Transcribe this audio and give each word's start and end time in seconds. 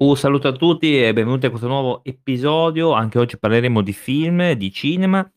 Un 0.00 0.16
saluto 0.16 0.46
a 0.46 0.52
tutti 0.52 1.02
e 1.02 1.12
benvenuti 1.12 1.46
a 1.46 1.50
questo 1.50 1.66
nuovo 1.66 2.04
episodio. 2.04 2.92
Anche 2.92 3.18
oggi 3.18 3.36
parleremo 3.36 3.82
di 3.82 3.92
film, 3.92 4.52
di 4.52 4.70
cinema 4.70 5.28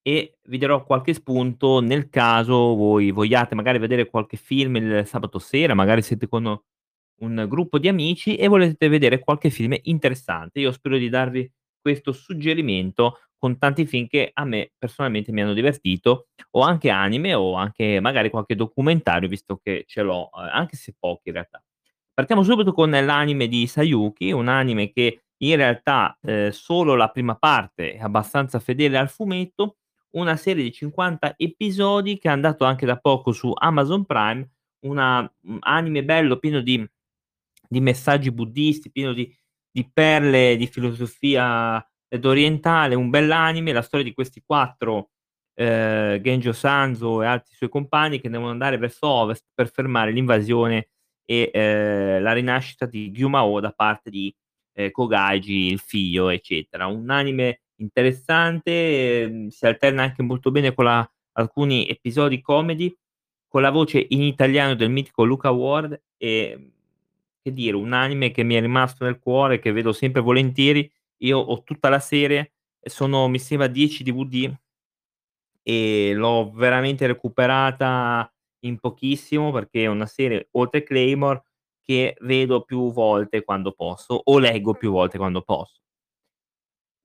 e 0.00 0.38
vi 0.44 0.56
darò 0.56 0.84
qualche 0.84 1.12
spunto 1.12 1.80
nel 1.80 2.08
caso 2.08 2.74
voi 2.74 3.10
vogliate 3.10 3.54
magari 3.54 3.78
vedere 3.78 4.08
qualche 4.08 4.38
film 4.38 4.76
il 4.76 5.06
sabato 5.06 5.38
sera, 5.38 5.74
magari 5.74 6.00
siete 6.00 6.28
con 6.28 6.46
un 7.20 7.46
gruppo 7.46 7.78
di 7.78 7.88
amici 7.88 8.36
e 8.36 8.48
volete 8.48 8.88
vedere 8.88 9.18
qualche 9.18 9.50
film 9.50 9.76
interessante. 9.82 10.60
Io 10.60 10.72
spero 10.72 10.96
di 10.96 11.10
darvi 11.10 11.50
questo 11.78 12.12
suggerimento 12.12 13.18
con 13.36 13.58
tanti 13.58 13.84
film 13.86 14.06
che 14.06 14.30
a 14.32 14.44
me 14.46 14.72
personalmente 14.78 15.30
mi 15.30 15.42
hanno 15.42 15.52
divertito, 15.52 16.28
o 16.52 16.62
anche 16.62 16.88
anime 16.88 17.34
o 17.34 17.52
anche 17.54 18.00
magari 18.00 18.30
qualche 18.30 18.54
documentario, 18.54 19.28
visto 19.28 19.58
che 19.62 19.84
ce 19.86 20.00
l'ho, 20.02 20.30
ehm, 20.34 20.48
anche 20.52 20.76
se 20.76 20.94
pochi 20.98 21.28
in 21.28 21.34
realtà. 21.34 21.62
Partiamo 22.18 22.42
subito 22.42 22.72
con 22.72 22.88
l'anime 22.90 23.46
di 23.46 23.66
Sayuki, 23.66 24.32
un 24.32 24.48
anime 24.48 24.90
che 24.90 25.24
in 25.36 25.56
realtà, 25.56 26.18
ehm, 26.22 26.48
solo 26.48 26.94
la 26.94 27.10
prima 27.10 27.34
parte 27.36 27.92
è 27.92 28.00
abbastanza 28.00 28.58
fedele 28.58 28.96
al 28.96 29.10
fumetto, 29.10 29.76
una 30.12 30.34
serie 30.36 30.62
di 30.62 30.72
50 30.72 31.34
episodi 31.36 32.16
che 32.16 32.28
è 32.28 32.32
andato 32.32 32.64
anche 32.64 32.86
da 32.86 32.96
poco 32.96 33.32
su 33.32 33.52
Amazon 33.54 34.06
Prime, 34.06 34.48
una 34.86 35.30
mhmm, 35.42 35.58
anime 35.60 36.04
bello 36.04 36.38
pieno 36.38 36.60
di 36.62 36.82
di 37.68 37.80
messaggi 37.82 38.30
buddisti, 38.32 38.90
pieno 38.90 39.12
di 39.12 39.30
di 39.70 39.86
perle 39.92 40.56
di 40.56 40.66
filosofia 40.68 41.86
ed 42.08 42.24
orientale, 42.24 42.94
un 42.94 43.10
bell'anime, 43.10 43.72
la 43.72 43.82
storia 43.82 44.06
di 44.06 44.14
questi 44.14 44.42
4, 44.42 45.10
ehm, 45.54 46.18
Genjo 46.22 46.52
Sanzo 46.54 47.20
e 47.22 47.26
altri 47.26 47.54
suoi 47.54 47.68
compagni 47.68 48.20
che 48.22 48.30
devono 48.30 48.50
andare 48.52 48.78
verso 48.78 49.06
ovest 49.06 49.44
per 49.54 49.70
fermare 49.70 50.12
l'invasione 50.12 50.88
e, 51.26 51.50
ehm, 51.52 52.22
la 52.22 52.32
rinascita 52.34 52.86
di 52.86 53.10
Gyumao 53.12 53.60
da 53.60 53.72
parte 53.72 54.10
di, 54.10 54.34
ehm, 54.74 54.90
Kogaji, 54.92 55.72
il 55.72 55.80
figlio, 55.80 56.30
eccetera. 56.30 56.86
Un 56.88 57.10
anime 57.10 57.62
interessante, 57.76 59.22
ehm, 59.24 59.48
si 59.48 59.66
alterna 59.66 60.04
anche 60.04 60.22
molto 60.22 60.50
bene 60.52 60.74
con 60.74 60.86
la 60.86 61.08
alcuni 61.38 61.86
episodi 61.88 62.40
comedy, 62.42 62.96
con 63.48 63.62
la 63.62 63.70
voce 63.70 64.06
in 64.10 64.22
italiano 64.22 64.74
del 64.76 64.90
mitico 64.90 65.24
Luca 65.24 65.50
Ward, 65.50 66.00
ehm, 66.18 66.72
che 67.42 67.52
dire, 67.52 67.76
un 67.76 67.92
anime 67.94 68.30
che 68.32 68.42
mi 68.44 68.54
è 68.56 68.60
rimasto 68.62 69.04
nel 69.04 69.18
cuore, 69.20 69.58
che 69.60 69.72
vedo 69.72 69.92
sempre 69.92 70.20
volentieri. 70.22 70.90
Io 71.22 71.38
ho 71.40 71.62
tutta 71.64 71.88
la 71.90 72.00
serie, 72.00 72.52
e 72.80 72.90
sono 72.90 73.28
mi 73.28 73.38
sembra 73.40 73.68
10 73.68 74.02
DVD 74.04 74.56
e 75.68 76.12
l'ho 76.14 76.52
veramente 76.54 77.08
recuperata 77.08 78.32
in 78.66 78.78
pochissimo, 78.78 79.52
perché 79.52 79.84
è 79.84 79.86
una 79.86 80.06
serie, 80.06 80.48
oltre 80.52 80.82
Claymore, 80.82 81.42
che 81.82 82.16
vedo 82.20 82.62
più 82.62 82.92
volte 82.92 83.44
quando 83.44 83.72
posso, 83.72 84.20
o 84.24 84.38
leggo 84.38 84.74
più 84.74 84.90
volte 84.90 85.18
quando 85.18 85.42
posso. 85.42 85.80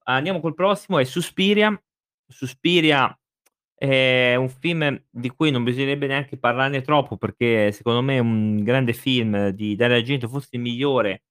Andiamo 0.05 0.39
col 0.39 0.55
prossimo, 0.55 0.97
è 0.97 1.03
Suspiria. 1.03 1.79
Suspiria 2.27 3.15
è 3.75 4.35
un 4.35 4.49
film 4.49 5.03
di 5.09 5.29
cui 5.29 5.51
non 5.51 5.63
bisognerebbe 5.63 6.07
neanche 6.07 6.37
parlarne 6.37 6.81
troppo, 6.81 7.17
perché 7.17 7.71
secondo 7.71 8.01
me 8.01 8.15
è 8.15 8.19
un 8.19 8.63
grande 8.63 8.93
film 8.93 9.49
di 9.49 9.75
Dario 9.75 9.97
Argento, 9.97 10.27
forse 10.27 10.49
il 10.51 10.61
migliore 10.61 11.23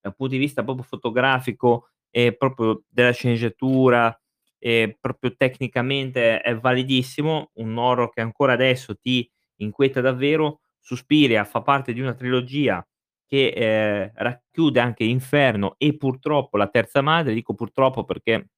dal 0.00 0.14
punto 0.16 0.34
di 0.34 0.40
vista 0.40 0.64
proprio 0.64 0.84
fotografico 0.84 1.90
e 2.10 2.34
proprio 2.36 2.82
della 2.88 3.12
sceneggiatura, 3.12 4.16
e 4.58 4.96
proprio 5.00 5.34
tecnicamente 5.36 6.40
è 6.40 6.56
validissimo, 6.56 7.50
un 7.54 7.76
horror 7.76 8.12
che 8.12 8.20
ancora 8.20 8.52
adesso 8.52 8.96
ti 8.96 9.28
inquieta 9.62 10.00
davvero. 10.00 10.60
Suspiria 10.80 11.44
fa 11.44 11.62
parte 11.62 11.92
di 11.92 12.00
una 12.00 12.14
trilogia 12.14 12.84
che, 13.26 13.48
ehm, 13.48 14.10
racchiude 14.14 14.80
anche 14.80 15.04
Inferno 15.04 15.74
e 15.78 15.96
purtroppo 15.96 16.56
La 16.56 16.68
terza 16.68 17.00
madre, 17.02 17.34
dico 17.34 17.54
purtroppo 17.54 18.04
perché 18.04 18.48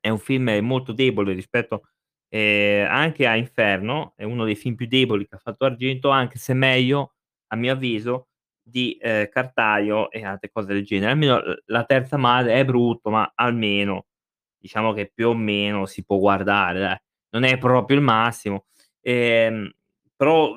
è 0.00 0.08
un 0.10 0.18
film 0.18 0.50
molto 0.62 0.92
debole 0.92 1.32
rispetto, 1.34 1.82
ehm, 2.28 2.86
anche 2.90 3.26
a 3.26 3.36
Inferno, 3.36 4.12
è 4.16 4.24
uno 4.24 4.44
dei 4.44 4.56
film 4.56 4.74
più 4.76 4.86
deboli 4.86 5.26
che 5.28 5.36
ha 5.36 5.38
fatto 5.38 5.64
Argento, 5.66 6.10
anche 6.10 6.38
se 6.38 6.54
meglio, 6.54 7.14
a 7.48 7.56
mio 7.56 7.72
avviso, 7.72 8.28
di, 8.62 8.98
ehm, 9.00 9.28
Cartaio 9.28 10.10
e 10.10 10.24
altre 10.24 10.50
cose 10.50 10.72
del 10.74 10.84
genere. 10.84 11.12
Almeno 11.12 11.40
La 11.66 11.84
terza 11.84 12.16
madre 12.18 12.54
è 12.54 12.64
brutto, 12.64 13.10
ma 13.10 13.32
almeno 13.34 14.06
diciamo 14.58 14.92
che 14.92 15.10
più 15.14 15.28
o 15.30 15.34
meno 15.34 15.86
si 15.86 16.04
può 16.04 16.18
guardare 16.18 16.80
dai. 16.80 16.96
Non 17.30 17.44
è 17.44 17.58
proprio 17.58 17.96
il 17.98 18.02
massimo, 18.02 18.66
ehm, 19.02 19.70
però 20.16 20.54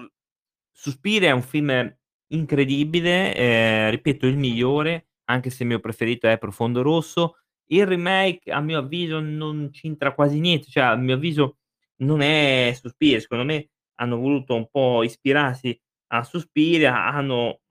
Suspiria 0.72 1.29
è 1.29 1.31
un 1.34 1.41
film 1.44 1.95
incredibile, 2.29 3.34
ehm, 3.35 3.90
ripeto 3.91 4.28
il 4.28 4.38
migliore, 4.38 5.07
anche 5.25 5.50
se 5.50 5.63
il 5.63 5.69
mio 5.69 5.79
preferito 5.79 6.28
è 6.28 6.38
Profondo 6.38 6.81
Rosso. 6.81 7.38
Il 7.69 7.85
remake 7.85 8.51
a 8.51 8.62
mio 8.62 8.79
avviso 8.79 9.19
non 9.19 9.69
c'entra 9.72 10.13
quasi 10.13 10.40
niente, 10.40 10.69
cioè 10.69 10.84
a 10.85 10.95
mio 10.95 11.16
avviso 11.16 11.57
non 11.97 12.22
è 12.22 12.72
Suspiria, 12.79 13.19
secondo 13.19 13.44
me 13.45 13.69
hanno 13.95 14.18
voluto 14.18 14.56
un 14.56 14.69
po' 14.69 15.03
ispirarsi 15.03 15.78
a 16.09 16.24
Suspiria, 16.24 17.06
hanno 17.07 17.62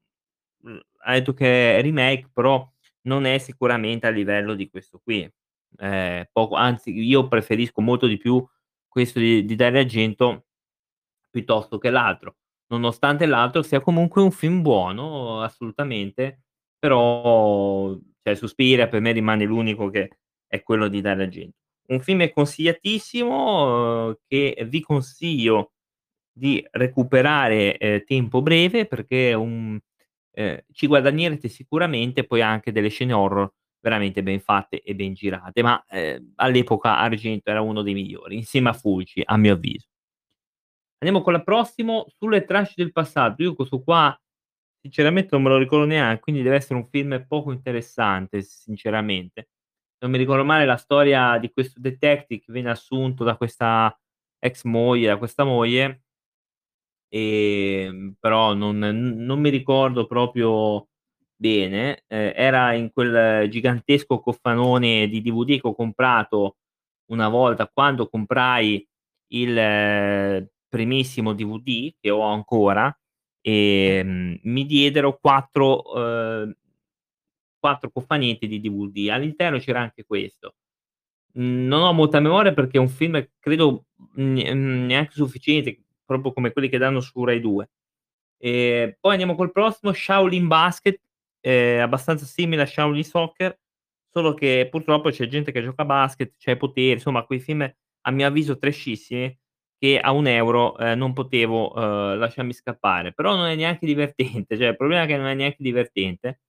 mhmm, 0.63 0.81
ha 1.07 1.13
detto 1.15 1.35
che 1.35 1.79
è 1.79 1.83
remake, 1.83 2.31
però 2.33 2.69
non 3.03 3.25
è 3.27 3.39
sicuramente 3.39 4.07
a 4.07 4.11
livello 4.11 4.55
di 4.55 4.69
questo 4.71 5.01
qui. 5.03 5.29
Ehm, 5.79 6.27
poco 6.33 6.55
anzi 6.57 6.91
io 6.93 7.29
preferisco 7.29 7.81
molto 7.83 8.07
di 8.07 8.17
più 8.19 8.45
questo 8.89 9.19
di 9.21 9.45
di 9.45 9.55
Dario 9.57 9.81
Argento 9.81 10.46
piuttosto 11.37 11.79
che 11.79 11.91
l'altro, 11.91 12.37
nonostante 12.69 13.27
l'altro 13.27 13.63
sia 13.63 13.81
comunque 13.81 14.23
un 14.23 14.31
film 14.31 14.63
buono 14.63 15.43
assolutamente, 15.43 16.43
però 16.79 17.95
cioè 18.23 18.35
Suspiria 18.37 18.89
per 18.89 19.01
me 19.03 19.13
rimane 19.13 19.45
l'unico 19.45 19.91
che 19.91 20.19
è 20.47 20.63
quello 20.63 20.89
di 20.89 21.01
Dario 21.03 21.25
Argento. 21.25 21.57
Un 21.89 22.01
film 22.01 22.29
consigliatissimo, 22.33 24.07
uhm, 24.09 24.17
che 24.27 24.65
vi 24.69 24.81
consiglio 24.81 25.73
di 26.33 26.65
recuperare, 26.73 27.77
ehm, 27.79 28.05
tempo 28.05 28.43
breve 28.43 28.87
perché 28.87 29.35
un 29.35 29.79
ehm, 30.33 30.61
ci 30.73 30.87
guadagnerete 30.87 31.49
sicuramente, 31.49 32.25
poi 32.27 32.43
anche 32.43 32.73
delle 32.73 32.89
scene 32.91 33.13
horror 33.15 33.51
veramente 33.81 34.23
ben 34.23 34.41
fatte 34.41 34.83
e 34.83 34.95
ben 34.97 35.15
girate, 35.15 35.63
ma, 35.63 35.83
ehm, 35.89 36.33
all'epoca 36.37 36.99
Argento 36.99 37.51
era 37.51 37.61
uno 37.63 37.83
dei 37.83 37.95
migliori, 37.95 38.37
insieme 38.37 38.71
a 38.71 38.73
Fulci, 38.75 39.23
a 39.25 39.37
mio 39.39 39.55
avviso. 39.55 39.87
Andiamo 41.03 41.23
con 41.23 41.34
la 41.34 41.43
prossimo, 41.43 42.07
Sulle 42.19 42.45
tracce 42.45 42.73
del 42.77 42.93
passato. 42.93 43.43
Io 43.43 43.55
questo 43.55 43.83
qua 43.83 44.19
sinceramente 44.81 45.29
non 45.33 45.43
me 45.43 45.51
lo 45.51 45.59
ricordo 45.59 45.84
neanche, 45.84 46.21
quindi 46.23 46.43
deve 46.43 46.57
essere 46.57 46.77
un 46.79 46.89
film 46.89 47.25
poco 47.29 47.53
interessante 47.53 48.41
sinceramente. 48.43 49.49
Non 49.99 50.11
mi 50.11 50.19
ricordo 50.19 50.45
male 50.45 50.65
la 50.65 50.77
storia 50.77 51.39
di 51.39 51.51
questo 51.53 51.81
detective 51.81 52.41
che 52.43 52.53
viene 52.53 52.71
assunto 52.71 53.25
da 53.25 53.37
questa 53.37 53.95
ex 54.39 54.65
moglie 54.65 55.09
da 55.09 55.17
questa 55.19 55.45
moglie 55.45 56.03
ehm, 57.12 58.15
però 58.19 58.55
non 58.55 58.79
non 58.79 59.41
mi 59.41 59.51
ricordo 59.51 60.06
proprio 60.06 60.89
bene. 61.37 62.05
Ehm, 62.09 62.33
era 62.35 62.73
in 62.75 62.91
quel 62.93 63.49
gigantesco 63.49 64.19
coffanone 64.21 65.06
di 65.09 65.21
DVD 65.23 65.61
che 65.61 65.69
ho 65.69 65.75
comprato 65.75 66.56
una 67.11 67.29
volta 67.29 67.69
quando 67.73 68.09
comprai 68.09 68.85
il 69.29 69.55
primissimo 70.69 71.32
DVD, 71.34 71.94
che 72.00 72.10
ho 72.10 72.21
ancora, 72.22 72.97
ehm, 73.43 74.38
mi 74.44 74.66
diedero 74.66 75.19
4 75.21 75.82
uhm 75.94 76.54
4 77.65 77.91
cofanetti 77.91 78.47
di 78.47 78.60
DVD. 78.60 79.09
All'interno 79.10 79.59
c'era 79.59 79.81
anche 79.81 80.05
questo. 80.05 80.55
Non 81.34 81.82
ho 81.82 81.93
molta 81.93 82.21
memoria 82.21 82.55
perché 82.55 82.78
è 82.78 82.81
un 82.81 82.88
film 82.88 83.26
credo 83.41 83.87
mhmm, 84.16 84.87
neanche 84.87 85.12
sufficiente, 85.15 85.82
proprio 86.05 86.32
come 86.32 86.53
quelli 86.53 86.69
che 86.69 86.78
danno 86.78 87.00
su 87.00 87.25
Rai 87.25 87.41
2. 87.41 87.71
Ehm, 88.38 88.97
poi 89.00 89.12
andiamo 89.12 89.34
col 89.37 89.53
prossimo, 89.53 89.93
Shaolin 89.93 90.47
Basket, 90.49 91.00
ehm, 91.41 91.82
abbastanza 91.82 92.26
simile 92.26 92.62
a 92.62 92.67
Shaolin 92.67 93.05
Soccer, 93.05 93.58
solo 94.12 94.35
che 94.35 94.69
purtroppo 94.70 95.11
c'è 95.11 95.29
gente 95.29 95.52
che 95.52 95.62
gioca 95.62 95.82
a 95.82 95.87
basket, 95.87 96.35
c'ha 96.38 96.52
i 96.52 96.56
poteri, 96.58 96.93
insomma 96.93 97.25
quei 97.25 97.41
film 97.41 97.62
a 98.02 98.11
mio 98.12 98.26
avviso 98.29 98.58
trashissimi 98.58 99.37
che 99.78 99.99
a 100.00 100.12
1 100.12 100.26
€, 100.26 100.76
ehm, 100.78 100.99
non 100.99 101.12
potevo, 101.12 101.73
uhm, 101.75 102.19
lasciarmi 102.19 102.52
scappare. 102.52 103.12
Però 103.12 103.34
non 103.37 103.46
è 103.46 103.55
neanche 103.56 103.87
divertente, 103.87 104.56
cioè 104.58 104.69
il 104.70 104.76
problema 104.76 105.05
è 105.05 105.06
che 105.06 105.17
non 105.17 105.26
è 105.26 105.34
neanche 105.34 105.58
divertente. 105.62 106.40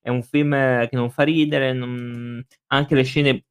È 0.00 0.08
un 0.10 0.22
film 0.22 0.52
che 0.52 0.96
non 0.96 1.10
fa 1.10 1.22
ridere, 1.24 1.72
non 1.74 2.44
anche 2.68 2.94
le 2.94 3.04
scene 3.04 3.44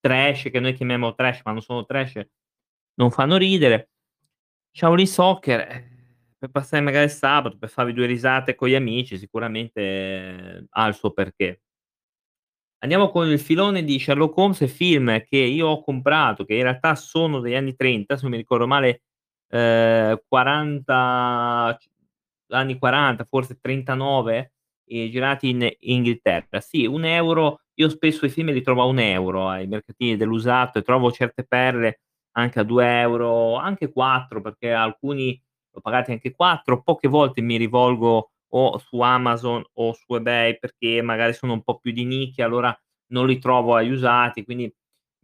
trash, 0.00 0.44
che 0.50 0.60
noi 0.60 0.74
chiamiamo 0.74 1.14
trash, 1.14 1.42
ma 1.44 1.52
non 1.52 1.62
sono 1.62 1.84
trash, 1.86 2.20
non 2.96 3.10
fanno 3.12 3.36
ridere. 3.38 3.90
Shaolin 4.72 5.06
Soccer, 5.08 5.60
eh, 5.60 5.88
per 6.38 6.50
passare 6.50 6.82
magari 6.82 7.06
il 7.06 7.10
sabato, 7.12 7.58
per 7.58 7.70
farvi 7.70 7.92
2 7.94 8.06
risate 8.06 8.54
con 8.56 8.68
gli 8.68 8.74
amici 8.76 9.18
sicuramente 9.18 10.66
ha 10.70 10.86
il 10.88 10.94
suo 10.94 11.12
perché. 11.12 11.60
Andiamo 12.82 13.08
con 13.10 13.26
il 13.28 13.40
filone 13.40 13.82
di 13.82 13.98
Sherlock 13.98 14.36
Holmes 14.36 14.64
film 14.72 15.20
che 15.24 15.36
io 15.36 15.66
ho 15.66 15.82
comprato, 15.82 16.44
che 16.44 16.54
in 16.54 16.62
realtà 16.62 16.94
sono 16.94 17.40
degli 17.40 17.56
anni 17.56 17.74
'30, 17.74 18.14
se 18.14 18.22
non 18.22 18.30
mi 18.30 18.36
ricordo 18.36 18.68
male, 18.68 19.02
ehm, 19.48 20.20
40 20.28 21.76
c 21.76 21.86
anni 22.54 22.78
'40, 22.78 23.24
forse 23.28 23.58
'39, 23.60 24.52
ehm, 24.86 25.10
girati 25.10 25.48
in 25.48 25.68
Inghilterra. 25.80 26.60
Sì, 26.60 26.86
1 26.86 27.02
€ 27.02 27.62
io 27.80 27.88
spesso 27.88 28.26
i 28.26 28.28
film 28.28 28.52
li 28.52 28.62
trovo 28.62 28.82
a 28.82 28.84
1 28.84 29.16
€ 29.16 29.48
ai 29.48 29.66
mercatini 29.66 30.16
dell'usato 30.16 30.78
e 30.78 30.82
trovo 30.82 31.10
certe 31.10 31.44
perle 31.44 32.00
anche 32.36 32.60
a 32.60 32.62
2 32.62 32.86
€, 33.02 33.56
anche 33.56 33.90
4 33.90 34.40
perché 34.40 34.70
alcuni 34.72 35.40
l'ho 35.72 35.80
pagati 35.80 36.12
anche 36.12 36.30
4. 36.30 36.80
Poche 36.82 37.08
volte 37.08 37.40
mi 37.40 37.56
rivolgo 37.56 38.30
o 38.50 38.78
su 38.78 39.00
Amazon 39.00 39.64
o 39.74 39.92
su 39.94 40.14
eBay 40.14 40.58
perché 40.58 41.02
magari 41.02 41.32
sono 41.34 41.52
un 41.54 41.62
po' 41.62 41.78
più 41.78 41.92
di 41.92 42.04
nicchia, 42.04 42.46
allora 42.46 42.76
non 43.12 43.26
li 43.26 43.38
trovo 43.38 43.74
agli 43.76 43.90
usati, 43.90 44.44
quindi 44.44 44.72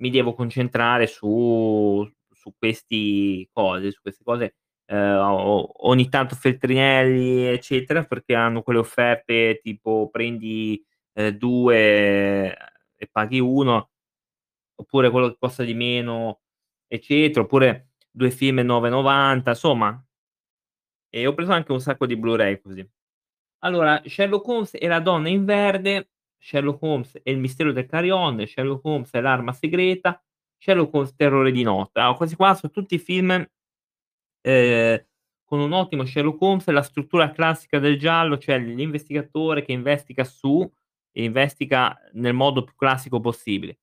mi 0.01 0.11
devo 0.11 0.35
concentrare 0.35 1.07
su 1.07 2.09
su 2.31 2.53
questi 2.59 3.49
cose 3.53 3.91
su 3.93 4.01
queste 4.03 4.23
cose, 4.25 4.57
o 4.93 5.89
ogni 5.89 6.09
tanto 6.11 6.35
Feltrinelli, 6.37 7.45
eccetera, 7.47 8.05
perché 8.05 8.35
hanno 8.35 8.63
quelle 8.63 8.81
offerte 8.81 9.61
tipo 9.63 10.11
prendi, 10.11 10.83
ehm, 11.15 11.31
2 11.31 12.57
e 12.97 13.09
paghi 13.11 13.41
1, 13.41 13.91
oppure 14.77 15.11
quello 15.11 15.29
che 15.31 15.37
costa 15.39 15.65
di 15.65 15.75
meno, 15.75 16.41
eccetera, 16.89 17.43
oppure 17.45 17.91
2 18.11 18.31
film 18.33 18.61
e 18.61 18.63
9,90, 18.65 19.51
insomma 19.51 20.05
e 21.13 21.27
ho 21.29 21.33
preso 21.35 21.53
anche 21.53 21.71
un 21.73 21.81
sacco 21.81 22.07
di 22.07 22.17
Blu-ray 22.17 22.61
così. 22.61 22.85
Allora, 23.65 24.01
Sherlock 24.05 24.47
Holmes 24.47 24.71
e 24.75 24.87
la 24.89 25.01
donna 25.01 25.29
in 25.29 25.45
verde, 25.45 26.11
Sherlock 26.39 26.83
Holmes 26.83 27.19
e 27.23 27.31
il 27.33 27.39
mistero 27.39 27.73
del 27.73 27.87
carillon, 27.87 28.45
Sherlock 28.47 28.85
Holmes 28.85 29.13
e 29.15 29.21
l'arma 29.23 29.53
segreta, 29.53 30.23
Sherlock 30.59 30.93
Holmes 30.95 31.15
terrore 31.17 31.51
di 31.51 31.63
notte. 31.63 32.01
Allora, 32.01 32.17
questi 32.17 32.37
qua 32.37 32.55
so 32.55 32.71
tutti 32.71 32.99
film, 32.99 33.31
ehm, 34.43 35.05
con 35.45 35.61
un 35.61 35.73
ottimo 35.73 36.05
Sherlock 36.05 36.41
Holmes, 36.43 36.67
la 36.69 36.83
struttura 36.83 37.31
classica 37.33 37.79
del 37.79 37.99
giallo, 37.99 38.39
cioè 38.39 38.59
l'investigatore 38.59 39.63
che 39.65 39.73
investiga 39.73 40.25
su 40.25 40.71
e 41.13 41.25
investiga 41.25 41.97
nel 42.15 42.35
modo 42.35 42.65
più 42.65 42.75
classico 42.77 43.21
possibile. 43.21 43.79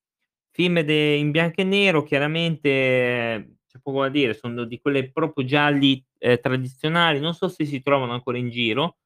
Film 0.51 0.81
de 0.81 1.15
in 1.15 1.31
bianco 1.31 1.61
e 1.61 1.63
nero 1.65 2.03
chiaramente 2.03 3.57
c'è 3.67 3.79
poco 3.81 4.01
da 4.01 4.09
dire, 4.09 4.33
sono 4.33 4.65
di 4.65 4.79
quelle 4.81 5.11
proprio 5.11 5.45
gialli, 5.45 6.03
ehm, 6.19 6.39
tradizionali, 6.41 7.19
non 7.19 7.33
so 7.33 7.47
se 7.49 7.65
si 7.65 7.81
trovano 7.81 8.13
ancora 8.13 8.37
in 8.37 8.49
giro. 8.49 8.97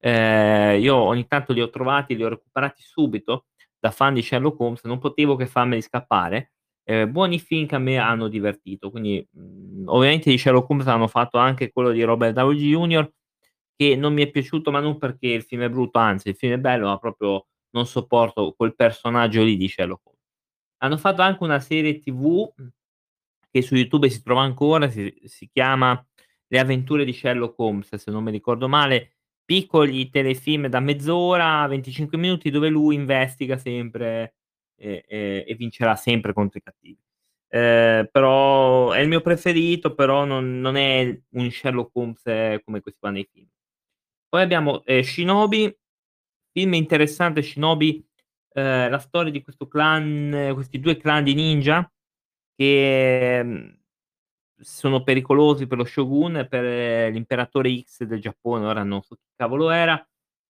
Ehm, 0.00 0.80
io 0.80 0.94
ogni 0.96 1.26
tanto 1.26 1.52
li 1.52 1.60
ho 1.60 1.70
trovati, 1.70 2.16
li 2.16 2.24
ho 2.24 2.28
recuperati 2.28 2.82
subito 2.82 3.46
da 3.78 3.90
fan 3.90 4.14
di 4.14 4.22
Sherlock 4.22 4.58
Holmes, 4.60 4.84
non 4.84 4.98
potevo 4.98 5.36
che 5.36 5.46
farmeli 5.46 5.82
scappare. 5.82 6.52
Ehm, 6.84 7.10
buoni 7.12 7.38
film 7.38 7.66
che 7.66 7.74
a 7.76 7.78
me 7.78 7.98
hanno 7.98 8.28
divertito, 8.28 8.90
quindi, 8.90 9.26
mhmm, 9.30 9.88
ovviamente 9.88 10.30
di 10.30 10.38
Sherlock 10.38 10.68
Holmes 10.70 10.86
hanno 10.86 11.08
fatto 11.08 11.38
anche 11.38 11.70
quello 11.72 11.90
di 11.90 12.02
Robert 12.02 12.34
Downey 12.34 12.58
Jr. 12.58 13.10
che 13.76 13.96
non 13.96 14.12
mi 14.14 14.22
è 14.22 14.30
piaciuto, 14.30 14.70
ma 14.70 14.80
non 14.80 14.98
perché 14.98 15.28
il 15.28 15.42
film 15.44 15.62
è 15.62 15.70
brutto, 15.70 15.98
anzi 15.98 16.28
il 16.30 16.36
film 16.36 16.54
è 16.54 16.58
bello, 16.58 16.86
ma 16.88 16.98
proprio 16.98 17.46
non 17.70 17.86
sopporto 17.86 18.54
quel 18.56 18.74
personaggio 18.74 19.42
lì 19.42 19.56
di 19.56 19.68
Sherlock 19.68 20.06
Holmes. 20.06 20.20
Hanno 20.78 20.96
fatto 20.98 21.22
anche 21.22 21.42
una 21.44 21.60
serie 21.60 21.98
TV, 22.00 22.50
che 23.50 23.62
su 23.62 23.74
YouTube 23.76 24.08
si 24.10 24.22
trova 24.22 24.42
ancora, 24.42 24.88
si 24.90 25.14
si 25.24 25.48
chiama 25.52 26.02
Le 26.48 26.58
avventure 26.58 27.04
di 27.04 27.12
Sherlock 27.12 27.58
Holmes, 27.58 27.94
se 27.96 28.10
non 28.10 28.24
mi 28.24 28.30
ricordo 28.30 28.68
male, 28.68 29.17
piccoli 29.48 30.10
telefilm 30.10 30.66
da 30.68 30.78
mezz'ora, 30.80 31.66
25 31.68 32.18
minuti, 32.18 32.50
dove 32.50 32.68
lui 32.68 32.94
investiga 32.96 33.56
sempre 33.56 34.34
e 34.76 35.04
e 35.08 35.44
e 35.48 35.54
vincerà 35.54 35.96
sempre 35.96 36.34
contro 36.34 36.58
i 36.58 36.62
cattivi. 36.62 36.98
Ehm, 37.50 38.08
però 38.12 38.92
è 38.92 39.00
il 39.00 39.08
mio 39.08 39.22
preferito, 39.22 39.94
però 39.94 40.24
non 40.26 40.60
non 40.60 40.76
è 40.76 41.18
un 41.30 41.50
Sherlock 41.50 41.90
Holmes 41.96 42.22
come 42.64 42.80
questi 42.82 43.00
qua 43.00 43.10
nei 43.10 43.26
film. 43.32 43.46
Poi 44.28 44.42
abbiamo, 44.42 44.84
ehm, 44.84 45.02
Shinobi, 45.02 45.76
film 46.52 46.74
interessante 46.74 47.42
Shinobi, 47.42 48.04
ehm, 48.54 48.90
la 48.90 48.98
storia 49.00 49.32
di 49.32 49.42
questo 49.42 49.68
clan 49.68 50.50
questi 50.54 50.80
2 50.80 50.96
clan 50.98 51.24
di 51.24 51.34
ninja 51.34 51.90
che, 52.56 53.42
mhmm, 53.44 53.78
sono 54.60 55.02
pericolosi 55.02 55.66
per 55.66 55.78
lo 55.78 55.84
shogun, 55.84 56.46
per 56.48 57.10
l'imperatore 57.12 57.80
X 57.82 58.04
del 58.04 58.20
Giappone, 58.20 58.66
ora 58.66 58.82
non 58.82 59.02
so 59.02 59.14
chi 59.16 59.22
cavolo 59.36 59.70
era, 59.70 60.02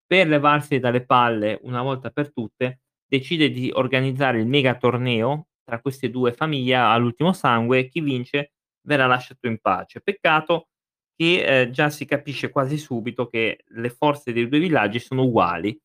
per 0.07 0.29
levarseli 0.29 0.81
dalle 0.81 1.05
palle 1.05 1.59
una 1.63 1.83
volta 1.83 2.11
per 2.11 2.33
tutte, 2.33 2.81
decide 3.07 3.51
di 3.51 3.71
organizzare 3.75 4.39
il 4.41 4.47
mega 4.47 4.77
torneo 4.77 5.49
tra 5.65 5.81
queste 5.81 6.11
2 6.11 6.33
famiglie 6.33 6.75
all'ultimo 6.77 7.33
sangue, 7.33 7.89
chi 7.89 8.01
vince 8.01 8.53
verrà 8.87 9.07
lasciato 9.07 9.47
in 9.47 9.59
pace. 9.61 10.01
Peccato 10.01 10.69
che, 11.17 11.43
ehm, 11.45 11.71
già 11.71 11.91
si 11.91 12.05
capisce 12.07 12.51
quasi 12.51 12.79
subito 12.79 13.27
che 13.27 13.65
le 13.69 13.91
forze 13.91 14.33
dei 14.33 14.49
2 14.49 14.59
villaggi 14.61 14.99
sono 15.01 15.25
uguali 15.25 15.79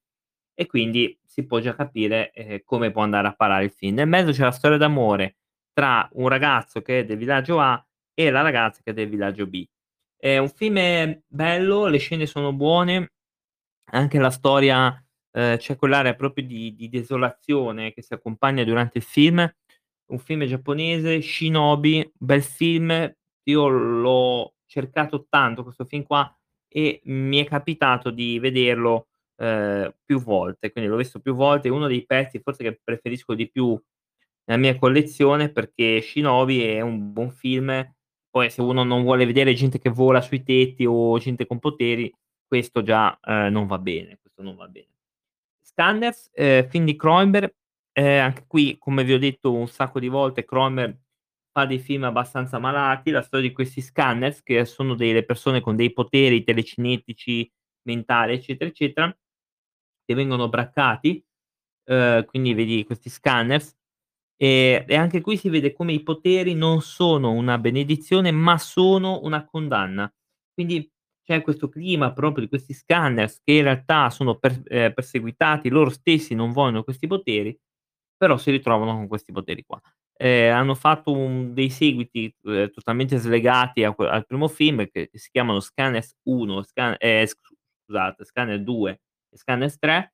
e 0.56 0.66
quindi 0.68 1.18
si 1.25 1.46
può 1.46 1.60
già 1.60 1.75
capire, 1.75 2.31
ehm, 2.31 2.60
come 2.64 2.92
può 2.92 3.02
andare 3.04 3.28
a 3.28 3.34
parare 3.36 3.66
il 3.66 3.72
film. 3.72 3.96
Nel 3.96 4.08
mezzo 4.08 4.31
c'è 4.31 4.44
la 4.44 4.52
storia 4.52 4.78
d'amore 4.78 5.38
tra 5.74 6.08
un 6.14 6.28
ragazzo 6.30 6.81
che 6.81 7.00
è 7.00 7.06
del 7.06 7.18
villaggio 7.18 7.60
A 7.60 7.84
e 8.13 8.30
la 8.31 8.42
ragazza 8.42 8.81
che 8.83 8.92
è 8.92 8.94
del 8.94 9.10
villaggio 9.10 9.48
B. 9.48 9.65
È 10.18 10.38
un 10.38 10.50
film 10.50 11.21
bello, 11.27 11.88
le 11.88 11.98
scene 11.98 12.25
sono 12.25 12.54
buone, 12.54 13.12
anche 13.92 14.19
la 14.19 14.31
storia, 14.31 14.98
c'è 15.31 15.75
quell'area 15.77 16.13
proprio 16.15 16.45
di 16.45 16.75
di 16.75 16.89
desolazione 16.89 17.92
che 17.94 18.01
si 18.04 18.13
accompagna 18.13 18.63
durante 18.63 19.00
il 19.00 19.04
film. 19.04 19.39
Un 20.12 20.19
film 20.19 20.45
giapponese, 20.45 21.21
Shinobi, 21.21 22.12
bel 22.18 22.44
film. 22.44 23.12
Io 23.45 23.68
l'ho 23.68 24.56
cercato 24.65 25.25
tanto 25.30 25.63
questo 25.63 25.86
film 25.86 26.04
qua 26.04 26.31
e 26.68 27.01
mi 27.06 27.39
è 27.39 27.45
capitato 27.45 28.12
di 28.12 28.39
vederlo, 28.39 29.07
ehm, 29.38 29.94
più 30.06 30.19
volte, 30.21 30.71
quindi 30.71 30.89
l'ho 30.89 30.98
visto 30.98 31.19
più 31.19 31.33
volte, 31.36 31.68
è 31.69 31.71
uno 31.71 31.88
dei 31.88 32.06
pezzi 32.06 32.39
forse 32.39 32.63
che 32.63 32.80
preferisco 32.83 33.33
di 33.36 33.50
più 33.50 33.80
nella 34.45 34.60
mia 34.60 34.77
collezione 34.80 35.51
perché 35.51 36.01
Shinobi 36.01 36.63
è 36.63 36.81
un 36.81 37.12
buon 37.13 37.31
film. 37.31 37.69
Poi 38.33 38.50
se 38.50 38.62
uno 38.62 38.83
non 38.83 39.03
vuole 39.03 39.27
vedere 39.27 39.53
gente 39.53 39.77
che 39.77 39.91
vola 39.91 40.19
sui 40.19 40.41
tetti 40.41 40.85
o 40.88 41.19
gente 41.19 41.45
con 41.45 41.59
poteri, 41.59 42.12
questo 42.47 42.81
già, 42.81 43.15
ehm, 43.21 43.51
non 43.51 43.68
va 43.68 43.77
bene, 43.77 44.18
questo 44.19 44.41
non 44.41 44.56
va 44.56 44.68
bene. 44.68 44.88
Scanners, 45.62 46.31
ehm, 46.33 46.68
film 46.68 46.85
di 46.85 46.95
Cronenberg, 46.95 47.53
ehm, 47.94 48.21
anche 48.24 48.45
qui 48.47 48.77
come 48.80 49.03
vi 49.03 49.13
ho 49.13 49.19
detto 49.19 49.53
un 49.53 49.68
sacco 49.68 50.00
di 50.00 50.07
volte, 50.07 50.45
Cronenberg 50.45 50.97
fa 51.51 51.65
dei 51.68 51.77
film 51.80 52.06
abbastanza 52.06 52.57
malati, 52.59 53.12
la 53.12 53.21
storia 53.21 53.47
di 53.50 53.53
questi 53.53 53.81
scanners 53.81 54.41
che 54.44 54.65
sono 54.65 54.95
delle 54.95 55.24
persone 55.25 55.62
con 55.62 55.75
dei 55.75 55.94
poteri 55.94 56.44
telecinetici, 56.44 57.51
mentali, 57.83 58.33
eccetera, 58.33 58.69
eccetera, 58.71 59.15
che 60.06 60.13
vengono 60.15 60.50
braccati, 60.50 61.24
ehm, 61.86 62.25
quindi 62.25 62.53
vedi 62.53 62.84
questi 62.86 63.10
scanners, 63.10 63.75
ehm, 64.38 64.86
e 64.88 64.96
anche 64.96 65.22
qui 65.22 65.38
si 65.38 65.50
vede 65.50 65.74
come 65.74 65.94
i 65.94 66.04
poteri 66.04 66.54
non 66.56 66.82
sono 66.82 67.32
una 67.32 67.58
benedizione, 67.58 68.32
ma 68.32 68.58
sono 68.58 69.20
una 69.24 69.46
condanna. 69.46 70.12
Quindi 70.54 70.90
c'è 71.24 71.42
questo 71.42 71.70
clima 71.70 72.12
proprio 72.13 72.44
di 72.44 72.50
questi 72.50 72.74
scanners 72.74 73.40
che 73.44 73.54
in 73.54 73.63
realtà 73.63 74.10
sono 74.10 74.38
per 74.38 74.62
ehm, 74.66 74.94
perseguitati, 74.94 75.70
loro 75.70 75.90
stessi 75.90 76.36
non 76.36 76.52
vogliono 76.52 76.84
questi 76.84 77.08
poteri, 77.08 77.58
però 78.18 78.38
si 78.38 78.52
ritrovano 78.52 78.94
con 78.96 79.08
questi 79.08 79.32
poteri 79.32 79.63
qua. 79.66 79.80
Ehm, 80.18 80.54
hanno 80.56 80.75
fatto 80.75 81.12
un 81.13 81.54
dei 81.54 81.70
seguiti, 81.70 82.34
ehm, 82.46 82.70
totalmente 82.72 83.18
slegati 83.18 83.84
a 83.84 83.94
al 83.98 84.25
primo 84.28 84.48
film 84.48 84.86
che 84.90 85.10
si 85.13 85.30
chiamano 85.32 85.60
Scanners 85.60 86.16
1, 86.24 86.62
Scan 86.63 86.96
ehm, 87.00 87.25
scusate, 87.88 88.25
Scanner 88.25 88.62
2 88.63 89.02
e 89.30 89.38
Scanners 89.38 89.78
3, 89.80 90.13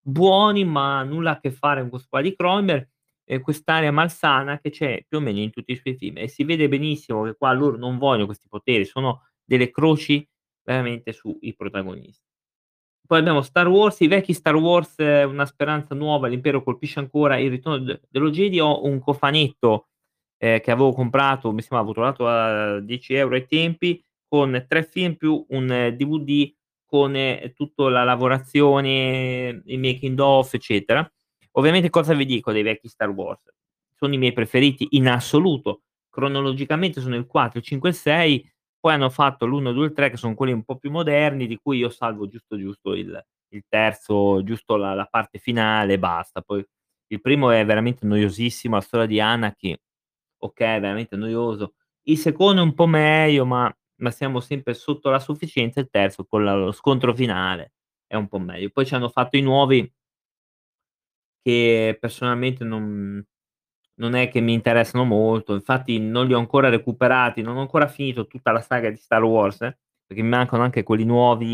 buoni 0.00 0.64
ma 0.64 1.02
nulla 1.04 1.32
a 1.32 1.40
che 1.40 1.50
fare 1.52 1.80
con 1.82 1.90
questo 1.90 2.08
qua 2.10 2.20
di 2.22 2.34
Cronenberg 2.36 2.88
e 3.24 3.40
quest'aria 3.40 3.90
malsana 3.92 4.58
che 4.60 4.70
c'è 4.70 5.04
più 5.08 5.18
o 5.18 5.20
meno 5.20 5.38
in 5.40 5.50
tutti 5.50 5.72
i 5.72 5.76
suoi 5.76 5.96
film 5.96 6.18
e 6.18 6.28
si 6.28 6.44
vede 6.44 6.68
benissimo 6.68 7.22
che 7.24 7.34
qua 7.36 7.52
loro 7.52 7.76
non 7.78 7.98
vogliono 7.98 8.26
questi 8.26 8.48
poteri, 8.48 8.84
sono 8.84 9.22
delle 9.44 9.70
croci 9.70 10.26
veramente 10.62 11.12
sui 11.12 11.54
protagonisti. 11.56 12.22
Poi 13.06 13.18
abbiamo 13.18 13.42
Star 13.42 13.68
Wars, 13.68 14.00
i 14.00 14.06
vecchi 14.08 14.32
Star 14.34 14.56
Wars, 14.56 14.96
Una 14.98 15.46
speranza 15.46 15.94
nuova, 15.94 16.28
l'impero 16.28 16.62
colpisce 16.62 17.00
ancora, 17.00 17.38
il 17.38 17.50
ritorno 17.50 17.78
de 17.84 18.00
dello 18.10 18.30
Jedi, 18.30 18.60
ho 18.60 18.84
un 18.84 18.98
cofanetto, 19.00 19.88
ehm, 20.38 20.60
che 20.60 20.70
avevo 20.70 20.92
comprato, 20.92 21.52
mi 21.52 21.60
sembra 21.60 21.78
avevo 21.80 21.92
trovato 21.94 22.28
a 22.28 22.80
10 22.80 23.14
€ 23.14 23.34
ai 23.36 23.46
tempi, 23.46 24.02
con 24.28 24.64
3 24.68 24.84
film 24.84 25.16
più 25.16 25.44
un 25.50 25.66
DVD 25.96 26.54
con, 26.86 27.14
ehm, 27.16 27.52
tutto 27.54 27.88
la 27.88 28.04
lavorazione, 28.04 29.62
il 29.66 29.78
making 29.78 30.18
of, 30.20 30.54
eccetera. 30.54 31.08
Ovviamente 31.56 31.90
cosa 31.90 32.14
vi 32.14 32.24
dico 32.26 32.52
dei 32.52 32.62
vecchi 32.62 32.88
Star 32.88 33.10
Wars? 33.10 33.42
Sono 33.94 34.14
i 34.14 34.18
miei 34.18 34.32
preferiti 34.32 34.88
in 34.92 35.08
assoluto. 35.08 35.82
Cronologicamente 36.10 37.00
sono 37.00 37.16
il 37.16 37.26
4, 37.26 37.58
il 37.60 37.64
5 37.64 37.88
e 37.88 37.92
il 37.92 37.98
6, 37.98 38.52
poi 38.80 38.92
hanno 38.94 39.08
fatto 39.10 39.46
l'1, 39.46 39.72
2 39.72 39.84
e 39.84 39.86
il 39.88 39.92
3 39.94 40.10
che 40.10 40.16
son 40.16 40.34
quelli 40.34 40.52
un 40.52 40.64
po' 40.64 40.76
più 40.76 40.90
moderni, 40.90 41.46
di 41.46 41.56
cui 41.58 41.78
io 41.78 41.90
salvo 41.90 42.26
giusto, 42.28 42.58
giusto 42.58 42.94
il 42.94 43.24
il 43.54 43.62
terzo, 43.68 44.42
giusto 44.42 44.74
la 44.76 44.94
la 44.94 45.06
parte 45.06 45.38
finale 45.38 45.92
e 45.94 45.98
basta. 45.98 46.40
Poi 46.42 46.64
il 47.08 47.20
primo 47.20 47.50
è 47.50 47.64
veramente 47.64 48.04
noiosissimo, 48.06 48.74
la 48.74 48.80
storia 48.80 49.06
di 49.06 49.20
Anakin, 49.20 49.76
okay, 50.38 50.80
veramente 50.80 51.16
noioso. 51.16 51.74
Il 52.04 52.18
secondo 52.18 52.60
è 52.60 52.64
un 52.64 52.74
po' 52.74 52.86
meglio, 52.86 53.44
ma 53.46 53.72
ma 54.00 54.10
siamo 54.10 54.40
sempre 54.40 54.74
sotto 54.74 55.08
la 55.10 55.20
sufficienza, 55.20 55.78
il 55.80 55.88
terzo 55.90 56.24
con 56.26 56.42
la 56.44 56.54
lo 56.56 56.72
scontro 56.72 57.14
finale, 57.14 57.74
è 58.06 58.16
un 58.16 58.26
po' 58.28 58.38
meglio. 58.40 58.70
Poi 58.70 58.84
c'hanno 58.86 59.08
fatto 59.08 59.36
i 59.36 59.40
nuovi 59.42 59.88
che 61.44 61.98
personalmente 62.00 62.64
non 62.64 63.24
non 63.96 64.14
è 64.14 64.28
che 64.28 64.40
mi 64.40 64.52
interessano 64.54 65.04
molto, 65.04 65.54
infatti 65.54 66.00
non 66.00 66.26
li 66.26 66.34
ho 66.34 66.38
ancora 66.38 66.68
recuperati, 66.68 67.42
non 67.42 67.56
ho 67.56 67.60
ancora 67.60 67.86
finito 67.88 68.26
tutta 68.26 68.50
la 68.52 68.60
saga 68.60 68.90
di 68.90 68.96
Star 68.96 69.22
Wars, 69.22 69.58
perché 69.58 70.22
mi 70.22 70.28
mancano 70.30 70.64
anche 70.64 70.82
quelli 70.82 71.04
nuovi, 71.04 71.50